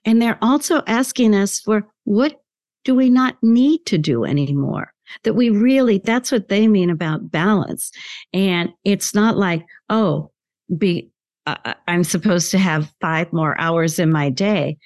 And 0.04 0.20
they're 0.20 0.40
also 0.42 0.82
asking 0.88 1.36
us 1.36 1.60
for 1.60 1.86
what 2.06 2.42
do 2.86 2.96
we 2.96 3.12
not 3.12 3.38
need 3.44 3.86
to 3.86 4.00
do 4.00 4.26
anymore? 4.26 4.95
That 5.24 5.34
we 5.34 5.50
really 5.50 5.98
that's 6.00 6.32
what 6.32 6.50
they 6.50 6.68
mean 6.68 6.90
about 6.90 7.32
balance 7.32 7.92
and 8.34 8.70
it's 8.84 9.14
not 9.14 9.38
like 9.38 9.66
oh 9.90 10.32
be 10.78 11.10
uh, 11.46 11.74
i'm 11.88 12.04
supposed 12.04 12.52
to 12.52 12.58
have 12.58 12.92
five 13.02 13.32
more 13.34 13.60
hours 13.60 14.00
in 14.00 14.12
my 14.12 14.30
day 14.30 14.78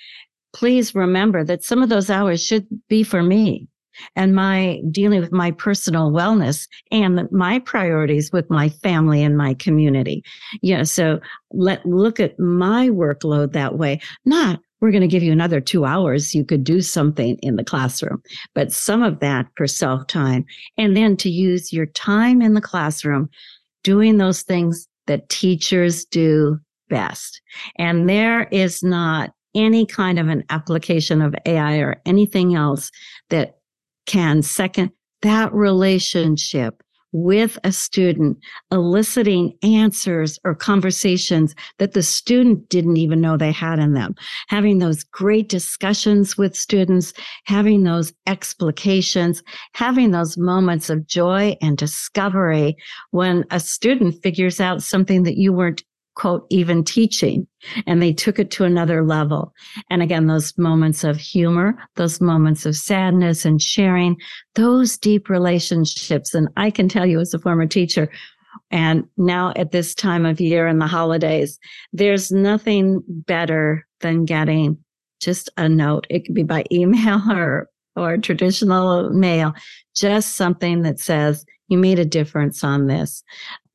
please 0.53 0.95
remember 0.95 1.43
that 1.43 1.63
some 1.63 1.82
of 1.82 1.89
those 1.89 2.10
hours 2.10 2.43
should 2.43 2.65
be 2.88 3.03
for 3.03 3.23
me 3.23 3.67
and 4.15 4.36
my 4.36 4.82
dealing 4.91 5.19
with 5.19 5.32
my 5.32 5.51
personal 5.51 6.12
wellness 6.12 6.67
and 6.91 7.29
my 7.32 7.60
priorities 7.60 8.32
with 8.32 8.49
my 8.49 8.69
family 8.69 9.23
and 9.23 9.38
my 9.38 9.53
community. 9.55 10.23
Yeah. 10.62 10.84
So 10.84 11.19
let 11.51 11.86
look 11.86 12.19
at 12.19 12.39
my 12.39 12.89
workload 12.89 13.53
that 13.53 13.77
way, 13.77 13.99
not 14.25 14.60
we're 14.82 14.92
going 14.92 15.02
to 15.02 15.08
give 15.08 15.24
you 15.24 15.32
another 15.32 15.60
two 15.60 15.86
hours. 15.86 16.34
You 16.34 16.46
could 16.46 16.63
do 16.63 16.82
something 16.82 17.38
in 17.42 17.56
the 17.56 17.63
classroom, 17.63 18.22
but 18.54 18.72
some 18.72 19.04
of 19.04 19.20
that 19.20 19.48
for 19.56 19.68
self 19.68 20.08
time. 20.08 20.46
And 20.78 20.96
then 20.96 21.18
to 21.18 21.30
use 21.30 21.74
your 21.74 21.88
time 21.88 22.42
in 22.42 22.54
the 22.54 22.62
classroom 22.62 23.30
doing 23.84 24.18
those 24.18 24.42
things 24.42 24.88
that 25.08 25.30
teachers 25.30 26.06
do 26.06 26.60
best. 26.89 27.42
And 27.78 28.10
there 28.10 28.44
is 28.52 28.84
not 28.84 29.32
any 29.56 29.86
kind 29.86 30.20
of 30.20 30.28
an 30.28 30.44
application 30.50 31.22
of 31.22 31.36
AI 31.46 31.78
or 31.78 32.02
anything 32.06 32.56
else 32.56 32.92
that 33.30 33.58
can 34.06 34.42
second 34.42 34.92
that 35.22 35.54
relationship 35.54 36.82
with 37.12 37.58
a 37.63 37.72
student, 37.72 38.38
eliciting 38.72 39.58
answers 39.63 40.39
or 40.43 40.54
conversations 40.54 41.56
that 41.78 41.93
the 41.93 42.04
student 42.04 42.69
didn't 42.69 42.98
even 42.98 43.22
know 43.22 43.38
they 43.38 43.52
had 43.52 43.80
in 43.80 43.93
them, 43.93 44.15
having 44.48 44.80
those 44.80 45.04
great 45.04 45.50
discussions 45.50 46.38
with 46.38 46.56
students, 46.56 47.13
having 47.45 47.84
those 47.84 48.13
explications, 48.28 49.41
having 49.74 50.12
those 50.12 50.38
moments 50.38 50.89
of 50.89 51.08
joy 51.08 51.56
and 51.62 51.78
discovery 51.78 52.76
when 53.12 53.43
a 53.52 53.60
student 53.60 54.22
figures 54.22 54.60
out 54.60 54.84
something 54.84 55.24
that 55.24 55.38
you 55.38 55.52
weren't 55.52 55.84
quote, 56.19 56.45
even 56.49 56.84
teaching. 56.84 57.47
And 57.88 58.01
they 58.01 58.12
took 58.12 58.39
it 58.39 58.51
to 58.51 58.65
another 58.65 59.05
level. 59.05 59.53
And 59.89 60.03
again, 60.03 60.27
those 60.27 60.58
moments 60.58 61.05
of 61.05 61.17
humor, 61.17 61.77
those 61.95 62.19
moments 62.19 62.65
of 62.65 62.75
sadness 62.75 63.45
and 63.45 63.62
sharing, 63.62 64.17
those 64.55 64.97
deep 64.97 65.29
relationships. 65.29 66.34
And 66.34 66.49
I 66.58 66.71
can 66.71 66.89
tell 66.89 67.05
you 67.05 67.21
as 67.21 67.34
a 67.34 67.39
former 67.39 67.65
teacher, 67.65 68.10
and 68.69 69.05
now 69.15 69.53
at 69.55 69.71
this 69.71 69.95
time 69.95 70.25
of 70.25 70.41
year 70.41 70.67
and 70.67 70.82
the 70.82 70.88
holidays, 70.88 71.58
there's 71.93 72.32
nothing 72.32 73.01
better 73.08 73.88
than 74.01 74.25
getting 74.25 74.77
just 75.21 75.49
a 75.55 75.69
note. 75.69 76.05
It 76.10 76.25
could 76.25 76.36
be 76.36 76.43
by 76.43 76.65
email 76.69 77.21
or, 77.32 77.69
or 77.95 78.17
traditional 78.17 79.10
mail, 79.12 79.53
just 79.95 80.36
something 80.36 80.82
that 80.82 80.99
says, 80.99 81.45
you 81.69 81.77
made 81.77 81.99
a 81.99 82.05
difference 82.05 82.63
on 82.63 82.88
this 82.88 83.23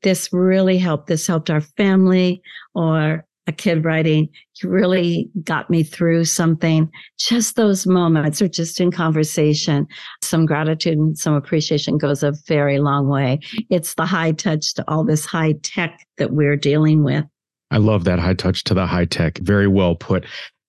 this 0.04 0.28
really 0.32 0.78
helped. 0.78 1.08
This 1.08 1.26
helped 1.26 1.50
our 1.50 1.60
family 1.60 2.40
or 2.74 3.26
a 3.46 3.52
kid 3.52 3.84
writing, 3.84 4.28
you 4.62 4.70
really 4.70 5.28
got 5.42 5.68
me 5.68 5.82
through 5.82 6.24
something. 6.24 6.90
Just 7.18 7.56
those 7.56 7.86
moments 7.86 8.40
or 8.40 8.48
just 8.48 8.80
in 8.80 8.90
conversation, 8.90 9.86
some 10.22 10.46
gratitude 10.46 10.96
and 10.96 11.18
some 11.18 11.34
appreciation 11.34 11.98
goes 11.98 12.22
a 12.22 12.32
very 12.46 12.78
long 12.78 13.08
way. 13.08 13.40
It's 13.68 13.94
the 13.94 14.06
high 14.06 14.32
touch 14.32 14.74
to 14.74 14.84
all 14.88 15.04
this 15.04 15.26
high 15.26 15.54
tech 15.62 16.06
that 16.16 16.32
we're 16.32 16.56
dealing 16.56 17.04
with. 17.04 17.24
I 17.70 17.78
love 17.78 18.04
that 18.04 18.18
high 18.18 18.34
touch 18.34 18.64
to 18.64 18.74
the 18.74 18.86
high 18.86 19.06
tech. 19.06 19.38
Very 19.38 19.68
well 19.68 19.94
put. 19.94 20.24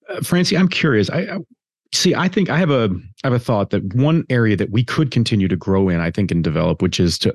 Uh, 0.09 0.21
Francie, 0.21 0.57
I'm 0.57 0.67
curious. 0.67 1.09
I, 1.09 1.19
I 1.19 1.37
see 1.93 2.13
i 2.15 2.27
think 2.27 2.49
i 2.49 2.57
have 2.57 2.71
a 2.71 2.89
i 3.23 3.27
have 3.27 3.33
a 3.33 3.39
thought 3.39 3.69
that 3.69 3.93
one 3.93 4.25
area 4.29 4.57
that 4.57 4.69
we 4.69 4.83
could 4.83 5.11
continue 5.11 5.47
to 5.47 5.55
grow 5.55 5.87
in 5.87 6.01
i 6.01 6.11
think 6.11 6.29
and 6.29 6.43
develop 6.43 6.81
which 6.81 6.99
is 6.99 7.17
to 7.17 7.33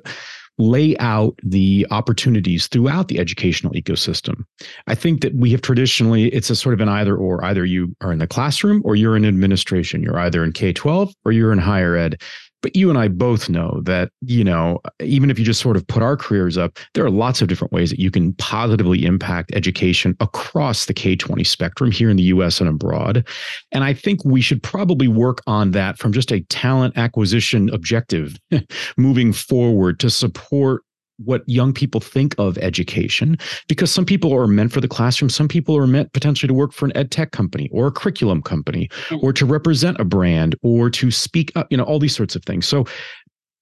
lay 0.61 0.95
out 0.97 1.37
the 1.43 1.87
opportunities 1.91 2.67
throughout 2.67 3.07
the 3.07 3.19
educational 3.19 3.73
ecosystem. 3.73 4.45
I 4.87 4.95
think 4.95 5.21
that 5.21 5.33
we 5.33 5.51
have 5.51 5.61
traditionally, 5.61 6.27
it's 6.27 6.49
a 6.49 6.55
sort 6.55 6.73
of 6.73 6.81
an 6.81 6.89
either 6.89 7.15
or. 7.15 7.43
Either 7.43 7.65
you 7.65 7.95
are 8.01 8.11
in 8.11 8.19
the 8.19 8.27
classroom 8.27 8.81
or 8.85 8.95
you're 8.95 9.17
in 9.17 9.25
administration. 9.25 10.03
You're 10.03 10.19
either 10.19 10.43
in 10.43 10.51
K 10.51 10.71
12 10.71 11.13
or 11.25 11.31
you're 11.31 11.51
in 11.51 11.59
higher 11.59 11.95
ed. 11.95 12.21
But 12.61 12.75
you 12.75 12.89
and 12.89 12.97
I 12.97 13.07
both 13.07 13.49
know 13.49 13.81
that, 13.85 14.11
you 14.21 14.43
know, 14.43 14.79
even 14.99 15.29
if 15.29 15.39
you 15.39 15.45
just 15.45 15.61
sort 15.61 15.77
of 15.77 15.85
put 15.87 16.03
our 16.03 16.15
careers 16.15 16.57
up, 16.57 16.77
there 16.93 17.05
are 17.05 17.09
lots 17.09 17.41
of 17.41 17.47
different 17.47 17.73
ways 17.73 17.89
that 17.89 17.99
you 17.99 18.11
can 18.11 18.33
positively 18.33 19.05
impact 19.05 19.51
education 19.53 20.15
across 20.19 20.85
the 20.85 20.93
K 20.93 21.15
20 21.15 21.43
spectrum 21.43 21.91
here 21.91 22.09
in 22.09 22.17
the 22.17 22.23
US 22.23 22.59
and 22.59 22.69
abroad. 22.69 23.27
And 23.71 23.83
I 23.83 23.93
think 23.93 24.23
we 24.23 24.41
should 24.41 24.61
probably 24.61 25.07
work 25.07 25.41
on 25.47 25.71
that 25.71 25.97
from 25.97 26.13
just 26.13 26.31
a 26.31 26.41
talent 26.41 26.97
acquisition 26.97 27.69
objective 27.69 28.37
moving 28.97 29.33
forward 29.33 29.99
to 29.99 30.09
support 30.09 30.83
what 31.25 31.43
young 31.47 31.73
people 31.73 31.99
think 31.99 32.35
of 32.37 32.57
education 32.59 33.37
because 33.67 33.91
some 33.91 34.05
people 34.05 34.33
are 34.33 34.47
meant 34.47 34.71
for 34.71 34.81
the 34.81 34.87
classroom 34.87 35.29
some 35.29 35.47
people 35.47 35.77
are 35.77 35.87
meant 35.87 36.11
potentially 36.13 36.47
to 36.47 36.53
work 36.53 36.73
for 36.73 36.85
an 36.85 36.95
ed 36.95 37.11
tech 37.11 37.31
company 37.31 37.69
or 37.71 37.87
a 37.87 37.91
curriculum 37.91 38.41
company 38.41 38.87
mm-hmm. 39.07 39.25
or 39.25 39.33
to 39.33 39.45
represent 39.45 39.99
a 39.99 40.05
brand 40.05 40.55
or 40.61 40.89
to 40.89 41.11
speak 41.11 41.51
up 41.55 41.67
you 41.71 41.77
know 41.77 41.83
all 41.83 41.99
these 41.99 42.15
sorts 42.15 42.35
of 42.35 42.43
things. 42.43 42.67
So 42.67 42.85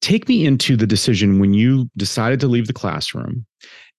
take 0.01 0.27
me 0.27 0.45
into 0.45 0.75
the 0.75 0.87
decision 0.87 1.39
when 1.39 1.53
you 1.53 1.89
decided 1.97 2.39
to 2.41 2.47
leave 2.47 2.67
the 2.67 2.73
classroom 2.73 3.45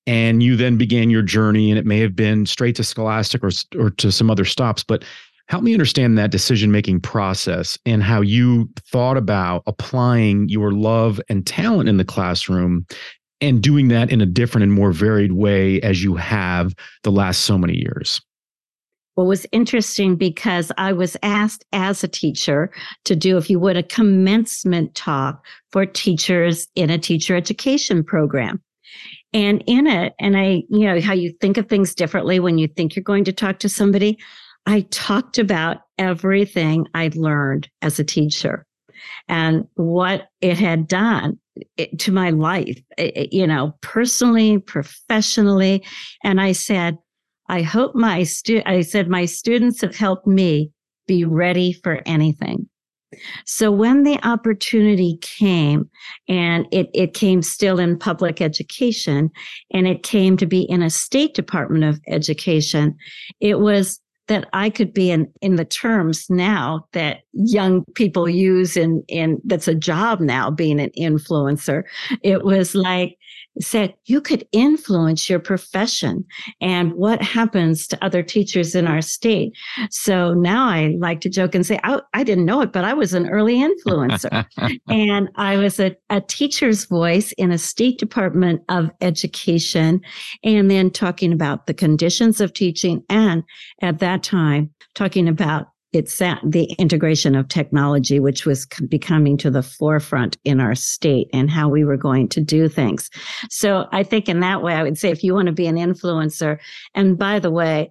and 0.07 0.43
you 0.43 0.57
then 0.57 0.77
began 0.77 1.11
your 1.11 1.23
journey 1.23 1.71
and 1.71 1.79
it 1.79 1.87
may 1.87 2.01
have 2.01 2.17
been 2.17 2.47
straight 2.47 2.75
to 2.77 2.85
scholastic 2.85 3.45
or, 3.45 3.51
or 3.79 3.91
to 3.91 4.11
some 4.11 4.31
other 4.31 4.45
stops 4.45 4.83
but 4.83 5.05
help 5.49 5.63
me 5.63 5.73
understand 5.73 6.17
that 6.17 6.31
decision 6.31 6.71
making 6.71 7.01
process 7.01 7.79
and 7.85 8.03
how 8.03 8.21
you 8.21 8.69
thought 8.79 9.17
about 9.17 9.63
applying 9.67 10.49
your 10.49 10.73
love 10.73 11.21
and 11.29 11.47
talent 11.47 11.89
in 11.89 11.97
the 11.97 12.05
classroom 12.05 12.87
and 13.41 13.63
doing 13.63 13.89
that 13.89 14.11
in 14.11 14.21
a 14.21 14.27
different 14.27 14.65
and 14.65 14.73
more 14.73 14.93
varied 14.93 15.33
way 15.33 15.81
as 15.81 16.03
you 16.03 16.15
have 16.17 16.75
the 17.03 17.11
last 17.11 17.41
so 17.41 17.57
many 17.57 17.77
years? 17.77 18.21
What 19.15 19.27
was 19.27 19.47
interesting 19.53 20.17
because 20.17 20.73
I 20.79 20.93
was 20.93 21.17
asked 21.23 21.65
as 21.73 22.03
a 22.03 22.09
teacher 22.09 22.71
to 23.05 23.17
do, 23.17 23.37
if 23.37 23.51
you 23.51 23.59
would, 23.61 23.77
a 23.77 23.83
commencement 23.83 24.95
talk 24.95 25.45
for 25.73 25.85
teachers 25.85 26.69
in 26.75 26.91
a 26.91 26.99
teacher 26.99 27.37
education 27.37 28.05
program. 28.05 28.63
And 29.33 29.63
in 29.67 29.87
it, 29.87 30.15
and 30.19 30.37
I, 30.37 30.63
you 30.69 30.87
know, 30.87 31.01
how 31.01 31.13
you 31.13 31.33
think 31.41 31.57
of 31.57 31.69
things 31.69 31.95
differently 31.95 32.41
when 32.41 32.59
you 32.59 32.67
think 32.67 32.97
you're 32.97 33.03
going 33.03 33.25
to 33.25 33.33
talk 33.33 33.59
to 33.61 33.69
somebody. 33.69 34.19
I 34.67 34.87
talked 34.91 35.39
about 35.39 35.79
everything 35.99 36.87
I'd 36.95 37.17
learned 37.17 37.69
as 37.83 37.99
a 37.99 38.05
teacher 38.05 38.67
and 39.29 39.67
what 39.75 40.29
it 40.41 40.59
had 40.59 40.87
done 40.87 41.39
to 41.99 42.13
my 42.13 42.31
life, 42.31 42.79
you 42.99 43.47
know, 43.47 43.75
personally, 43.81 44.59
professionally. 44.59 45.85
And 46.25 46.41
I 46.41 46.53
said, 46.53 46.97
I 47.49 47.63
hope 47.63 47.95
my 47.95 48.23
stu- 48.23 48.63
I 48.65 48.83
said, 48.83 49.09
my 49.09 49.25
students 49.25 49.81
have 49.81 49.97
helped 49.97 50.27
me 50.27 50.71
be 51.07 51.25
ready 51.25 51.73
for 51.73 52.01
anything. 52.07 52.69
So 53.45 53.73
when 53.73 54.05
the 54.05 54.25
opportunity 54.25 55.19
came, 55.21 55.91
and 56.29 56.67
it, 56.71 56.89
it 56.95 57.13
came 57.13 57.43
still 57.43 57.81
in 57.81 57.99
public 57.99 58.41
education, 58.41 59.31
and 59.73 59.89
it 59.89 60.05
came 60.05 60.37
to 60.37 60.47
be 60.47 60.63
in 60.63 60.83
a 60.83 60.91
state 60.91 61.35
department 61.35 61.83
of 61.83 62.01
education, 62.07 62.97
it 63.41 63.59
was 63.59 64.01
that 64.31 64.49
I 64.53 64.71
could 64.71 64.95
be 64.95 65.11
in, 65.11 65.27
in 65.41 65.57
the 65.57 65.65
terms 65.65 66.31
now 66.31 66.87
that 66.93 67.23
young 67.33 67.85
people 67.97 68.29
use 68.29 68.77
in, 68.77 69.03
in 69.09 69.41
that's 69.45 69.67
a 69.67 69.75
job 69.75 70.21
now 70.21 70.53
being 70.53 70.79
an 70.79 70.91
influencer. 70.97 71.83
It 72.23 72.45
was 72.45 72.77
like 72.77 73.19
said 73.61 73.95
you 74.07 74.21
could 74.21 74.47
influence 74.53 75.29
your 75.29 75.39
profession 75.39 76.25
and 76.61 76.93
what 76.95 77.21
happens 77.23 77.87
to 77.89 78.05
other 78.05 78.23
teachers 78.23 78.75
in 78.75 78.87
our 78.87 79.03
state. 79.03 79.53
So 79.91 80.35
now 80.35 80.69
I 80.69 80.97
like 80.99 81.21
to 81.23 81.29
joke 81.29 81.55
and 81.55 81.67
say, 81.67 81.79
I, 81.83 82.01
I 82.15 82.23
didn't 82.23 82.45
know 82.45 82.61
it, 82.61 82.73
but 82.73 82.85
I 82.85 82.95
was 82.95 83.13
an 83.13 83.29
early 83.29 83.57
influencer. 83.57 84.47
and 84.89 85.29
I 85.37 85.57
was 85.57 85.81
a, 85.81 85.97
a 86.11 86.21
teacher's 86.21 86.85
voice 86.85 87.33
in 87.33 87.51
a 87.51 87.59
state 87.59 87.99
department 87.99 88.63
of 88.69 88.91
education 89.01 90.01
and 90.45 90.71
then 90.71 90.91
talking 90.91 91.33
about 91.33 91.67
the 91.67 91.75
conditions 91.75 92.41
of 92.41 92.53
teaching. 92.53 93.03
And 93.09 93.43
at 93.83 93.99
that 93.99 94.23
time, 94.23 94.71
talking 94.95 95.29
about 95.29 95.70
it's 95.93 96.19
that 96.19 96.41
the 96.45 96.65
integration 96.79 97.35
of 97.35 97.49
technology, 97.49 98.21
which 98.21 98.47
was 98.47 98.67
becoming 98.89 99.37
to 99.39 99.51
the 99.51 99.63
forefront 99.63 100.39
in 100.45 100.61
our 100.61 100.75
state 100.75 101.29
and 101.33 101.51
how 101.51 101.69
we 101.69 101.85
were 101.85 101.97
going 101.97 102.29
to 102.29 102.41
do 102.41 102.69
things. 102.69 103.11
So 103.49 103.89
I 103.91 104.05
think 104.05 104.29
in 104.29 104.41
that 104.41 104.63
way, 104.63 104.75
I 104.75 104.83
would 104.83 104.99
say 104.99 105.11
if 105.11 105.25
you 105.25 105.35
want 105.35 105.47
to 105.47 105.53
be 105.53 105.67
an 105.67 105.77
influencer, 105.77 106.59
and 106.95 107.19
by 107.19 107.41
the 107.41 107.51
way, 107.51 107.91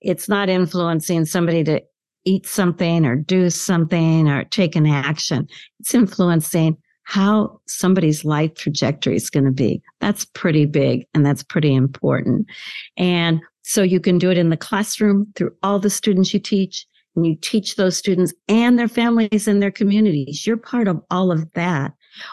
it's 0.00 0.28
not 0.28 0.48
influencing 0.48 1.24
somebody 1.24 1.64
to 1.64 1.82
eat 2.24 2.46
something 2.46 3.06
or 3.06 3.16
do 3.16 3.48
something 3.48 4.28
or 4.28 4.44
take 4.44 4.76
an 4.76 4.86
action. 4.86 5.48
It's 5.80 5.94
influencing 5.94 6.76
how 7.04 7.58
somebody's 7.66 8.24
life 8.24 8.54
trajectory 8.54 9.16
is 9.16 9.30
going 9.30 9.46
to 9.46 9.50
be. 9.50 9.80
That's 10.00 10.26
pretty 10.26 10.66
big 10.66 11.06
and 11.14 11.24
that's 11.24 11.42
pretty 11.42 11.74
important. 11.74 12.46
And 12.98 13.40
so 13.62 13.82
you 13.82 13.98
can 13.98 14.18
do 14.18 14.30
it 14.30 14.36
in 14.36 14.50
the 14.50 14.58
classroom 14.58 15.26
through 15.34 15.52
all 15.62 15.78
the 15.78 15.90
students 15.90 16.34
you 16.34 16.40
teach 16.40 16.86
and 17.18 17.26
you 17.26 17.36
teach 17.40 17.74
those 17.74 17.96
students 17.96 18.32
and 18.46 18.78
their 18.78 18.86
families 18.86 19.48
and 19.48 19.60
their 19.60 19.72
communities. 19.72 20.46
You're 20.46 20.56
part 20.56 20.86
of 20.86 21.02
all 21.10 21.32
of 21.32 21.52
that. 21.54 21.92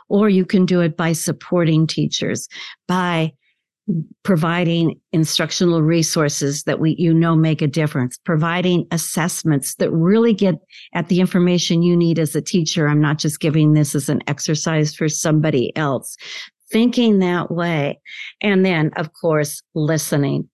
Or 0.10 0.30
you 0.30 0.46
can 0.46 0.64
do 0.64 0.82
it 0.82 0.96
by 0.96 1.14
supporting 1.14 1.88
teachers, 1.88 2.48
by 2.88 3.34
providing 4.24 5.00
instructional 5.12 5.82
resources 5.82 6.64
that 6.64 6.80
we 6.80 6.96
you 7.00 7.14
know 7.14 7.36
make 7.36 7.62
a 7.62 7.68
difference 7.68 8.18
providing 8.26 8.88
assessments 8.90 9.76
that 9.76 9.92
really 9.92 10.34
get 10.34 10.56
at 10.96 11.08
the 11.08 11.20
information 11.20 11.84
you 11.84 11.96
need 11.96 12.18
as 12.18 12.36
a 12.36 12.42
teacher 12.42 12.88
i'm 12.88 13.00
not 13.00 13.20
just 13.20 13.40
giving 13.40 13.74
this 13.74 13.94
as 13.94 14.10
an 14.10 14.24
exercise 14.26 14.96
for 14.96 15.08
somebody 15.08 15.72
else 15.78 16.18
thinking 16.72 17.20
that 17.20 17.52
way 17.52 18.00
and 18.42 18.66
then 18.66 18.90
of 18.96 19.14
course 19.14 19.62
listening 19.76 20.50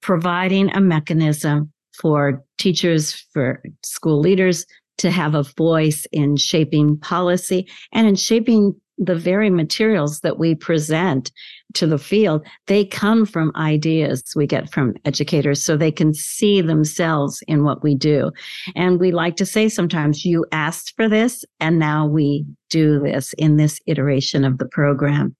providing 0.00 0.74
a 0.74 0.80
mechanism 0.80 1.70
for 2.00 2.44
teachers, 2.58 3.12
for 3.32 3.62
school 3.84 4.20
leaders 4.20 4.66
to 4.98 5.10
have 5.10 5.34
a 5.34 5.42
voice 5.42 6.06
in 6.12 6.36
shaping 6.36 6.96
policy 6.98 7.68
and 7.92 8.06
in 8.06 8.14
shaping 8.14 8.74
the 8.98 9.16
very 9.16 9.50
materials 9.50 10.20
that 10.20 10.38
we 10.38 10.54
present 10.54 11.32
to 11.74 11.86
the 11.86 11.98
field, 11.98 12.46
they 12.68 12.84
come 12.84 13.26
from 13.26 13.50
ideas 13.56 14.22
we 14.36 14.46
get 14.46 14.72
from 14.72 14.94
educators 15.04 15.64
so 15.64 15.76
they 15.76 15.90
can 15.90 16.14
see 16.14 16.60
themselves 16.60 17.42
in 17.48 17.64
what 17.64 17.82
we 17.82 17.96
do. 17.96 18.30
And 18.76 19.00
we 19.00 19.10
like 19.10 19.36
to 19.36 19.46
say 19.46 19.68
sometimes, 19.68 20.24
you 20.24 20.46
asked 20.52 20.92
for 20.96 21.08
this, 21.08 21.44
and 21.58 21.78
now 21.78 22.06
we 22.06 22.46
do 22.70 23.00
this 23.00 23.32
in 23.32 23.56
this 23.56 23.80
iteration 23.86 24.44
of 24.44 24.58
the 24.58 24.66
program. 24.66 25.34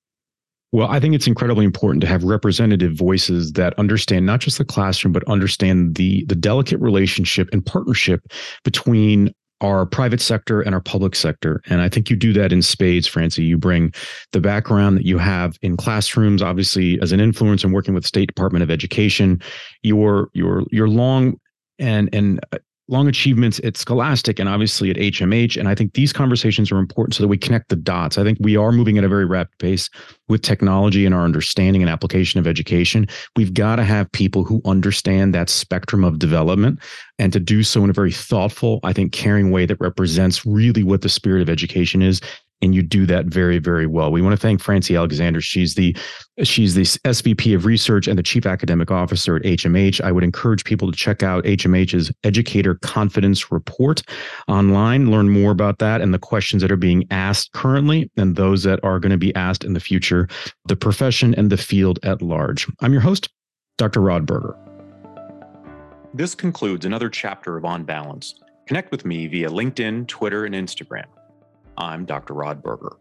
Well, 0.75 0.89
I 0.89 0.99
think 0.99 1.15
it's 1.15 1.29
incredibly 1.29 1.65
important 1.65 2.01
to 2.01 2.09
have 2.09 2.25
representative 2.25 2.95
voices 2.95 3.53
that 3.53 3.79
understand 3.79 4.27
not 4.27 4.41
just 4.41 4.59
the 4.59 4.65
classroom, 4.65 5.13
but 5.13 5.23
understand 5.29 5.95
the 5.95 6.25
the 6.25 6.35
delicate 6.35 6.81
relationship 6.81 7.49
and 7.53 7.65
partnership 7.65 8.23
between 8.65 9.33
our 9.61 9.87
private 9.87 10.21
sector 10.21 10.63
and 10.63 10.75
our 10.75 10.81
public 10.81 11.15
sector. 11.15 11.63
And 11.67 11.81
I 11.81 11.89
think 11.89 12.11
you 12.11 12.17
do 12.17 12.33
that 12.33 12.53
in 12.53 12.61
spades, 12.61 13.07
Francie. 13.07 13.45
You 13.45 13.57
bring 13.57 13.93
the 14.33 14.41
background 14.41 14.97
that 14.97 15.07
you 15.07 15.17
have 15.17 15.57
in 15.63 15.77
classrooms, 15.77 16.43
obviously 16.43 17.01
as 17.01 17.13
an 17.13 17.21
influence 17.21 17.63
and 17.63 17.73
working 17.73 17.95
with 17.95 18.05
State 18.05 18.27
Department 18.27 18.65
of 18.65 18.71
Education, 18.73 19.41
your 19.85 20.29
your 20.33 20.65
your 20.73 20.89
long 20.89 21.39
and 21.79 22.13
and 22.13 22.41
long 22.89 23.09
achievements 23.09 23.61
at 23.65 23.77
Scholastic 23.77 24.39
and 24.39 24.49
obviously 24.49 24.91
at 24.91 24.97
HMH. 24.97 25.57
And 25.57 25.69
I 25.69 25.75
think 25.75 25.95
these 25.95 26.13
conversations 26.13 26.71
are 26.71 26.79
important 26.79 27.15
so 27.15 27.23
that 27.23 27.29
we 27.29 27.39
connect 27.39 27.71
the 27.71 27.77
dots. 27.77 28.19
I 28.19 28.25
think 28.25 28.39
we 28.41 28.57
are 28.57 28.73
moving 28.73 28.99
at 28.99 29.05
a 29.05 29.09
very 29.09 29.25
rapid 29.25 29.59
pace 29.59 29.89
with 30.29 30.43
technology 30.43 31.07
and 31.07 31.15
our 31.15 31.25
understanding 31.25 31.83
and 31.83 31.91
application 31.91 32.39
of 32.39 32.47
education. 32.47 33.07
We've 33.37 33.55
got 33.55 33.77
to 33.77 33.85
have 33.85 34.13
people 34.13 34.45
who 34.45 34.61
understand 34.65 35.35
that 35.35 35.49
spectrum 35.49 36.05
of 36.05 36.19
development 36.19 36.79
and 37.19 37.33
to 37.33 37.41
do 37.41 37.63
so 37.63 37.83
in 37.85 37.91
a 37.91 37.95
very 37.95 38.13
thoughtful, 38.13 38.81
I 38.83 38.93
think, 38.93 39.13
caring 39.13 39.51
way 39.51 39.67
that 39.67 39.81
represents 39.81 40.45
really 40.45 40.83
what 40.83 41.03
the 41.03 41.09
spirit 41.09 41.43
of 41.43 41.49
education 41.49 42.03
is 42.03 42.21
and 42.63 42.75
you 42.75 42.83
do 42.83 43.07
that 43.07 43.27
very 43.27 43.59
very 43.59 43.87
well. 43.87 44.11
We 44.11 44.23
want 44.23 44.33
to 44.33 44.41
thank 44.41 44.61
Francie 44.61 44.97
Alexander. 44.97 45.41
She's 45.41 45.75
the 45.75 45.97
she's 46.43 46.75
the 46.75 46.83
SVP 46.83 47.55
of 47.55 47.67
Research 47.67 48.09
and 48.09 48.19
the 48.19 48.23
Chief 48.23 48.47
Academic 48.47 48.91
Officer 48.91 49.37
at 49.37 49.43
HMH. 49.43 50.01
I 50.01 50.13
would 50.13 50.25
encourage 50.25 50.65
people 50.65 50.91
to 50.91 50.97
check 50.97 51.23
out 51.23 51.45
HMH's 51.45 52.13
Educator 52.25 52.77
Confidence 52.77 53.53
Report 53.53 54.03
online, 54.49 55.11
learn 55.11 55.29
more 55.29 55.53
about 55.53 55.79
that 55.79 56.01
and 56.01 56.13
the 56.13 56.19
questions 56.19 56.63
that 56.63 56.73
are 56.73 56.77
being 56.77 57.05
asked 57.11 57.53
currently 57.53 58.11
and 58.17 58.37
those 58.37 58.63
that 58.65 58.83
are 58.83 58.99
going 58.99 59.13
to 59.13 59.19
be 59.19 59.35
asked 59.35 59.65
in 59.65 59.75
the 59.75 59.81
future, 59.81 60.29
the 60.67 60.77
profession 60.77 61.35
and 61.35 61.51
the 61.51 61.57
field 61.57 61.99
at 62.03 62.23
large. 62.23 62.67
I'm 62.81 62.93
your 62.93 63.03
host, 63.03 63.29
Dr. 63.79 64.01
Rod 64.01 64.27
Berger. 64.27 64.57
This 66.15 66.35
concludes 66.35 66.87
another 66.87 67.09
chapter 67.09 67.57
of 67.57 67.65
On 67.65 67.83
Balance. 67.83 68.37
Connect 68.67 68.93
with 68.93 69.05
me 69.05 69.27
via 69.27 69.51
LinkedIn, 69.51 70.07
Twitter, 70.07 70.45
and 70.45 70.55
Instagram. 70.55 71.07
I'm 71.77 72.05
Dr. 72.05 72.35
Rod 72.35 72.63
Berger. 72.63 72.97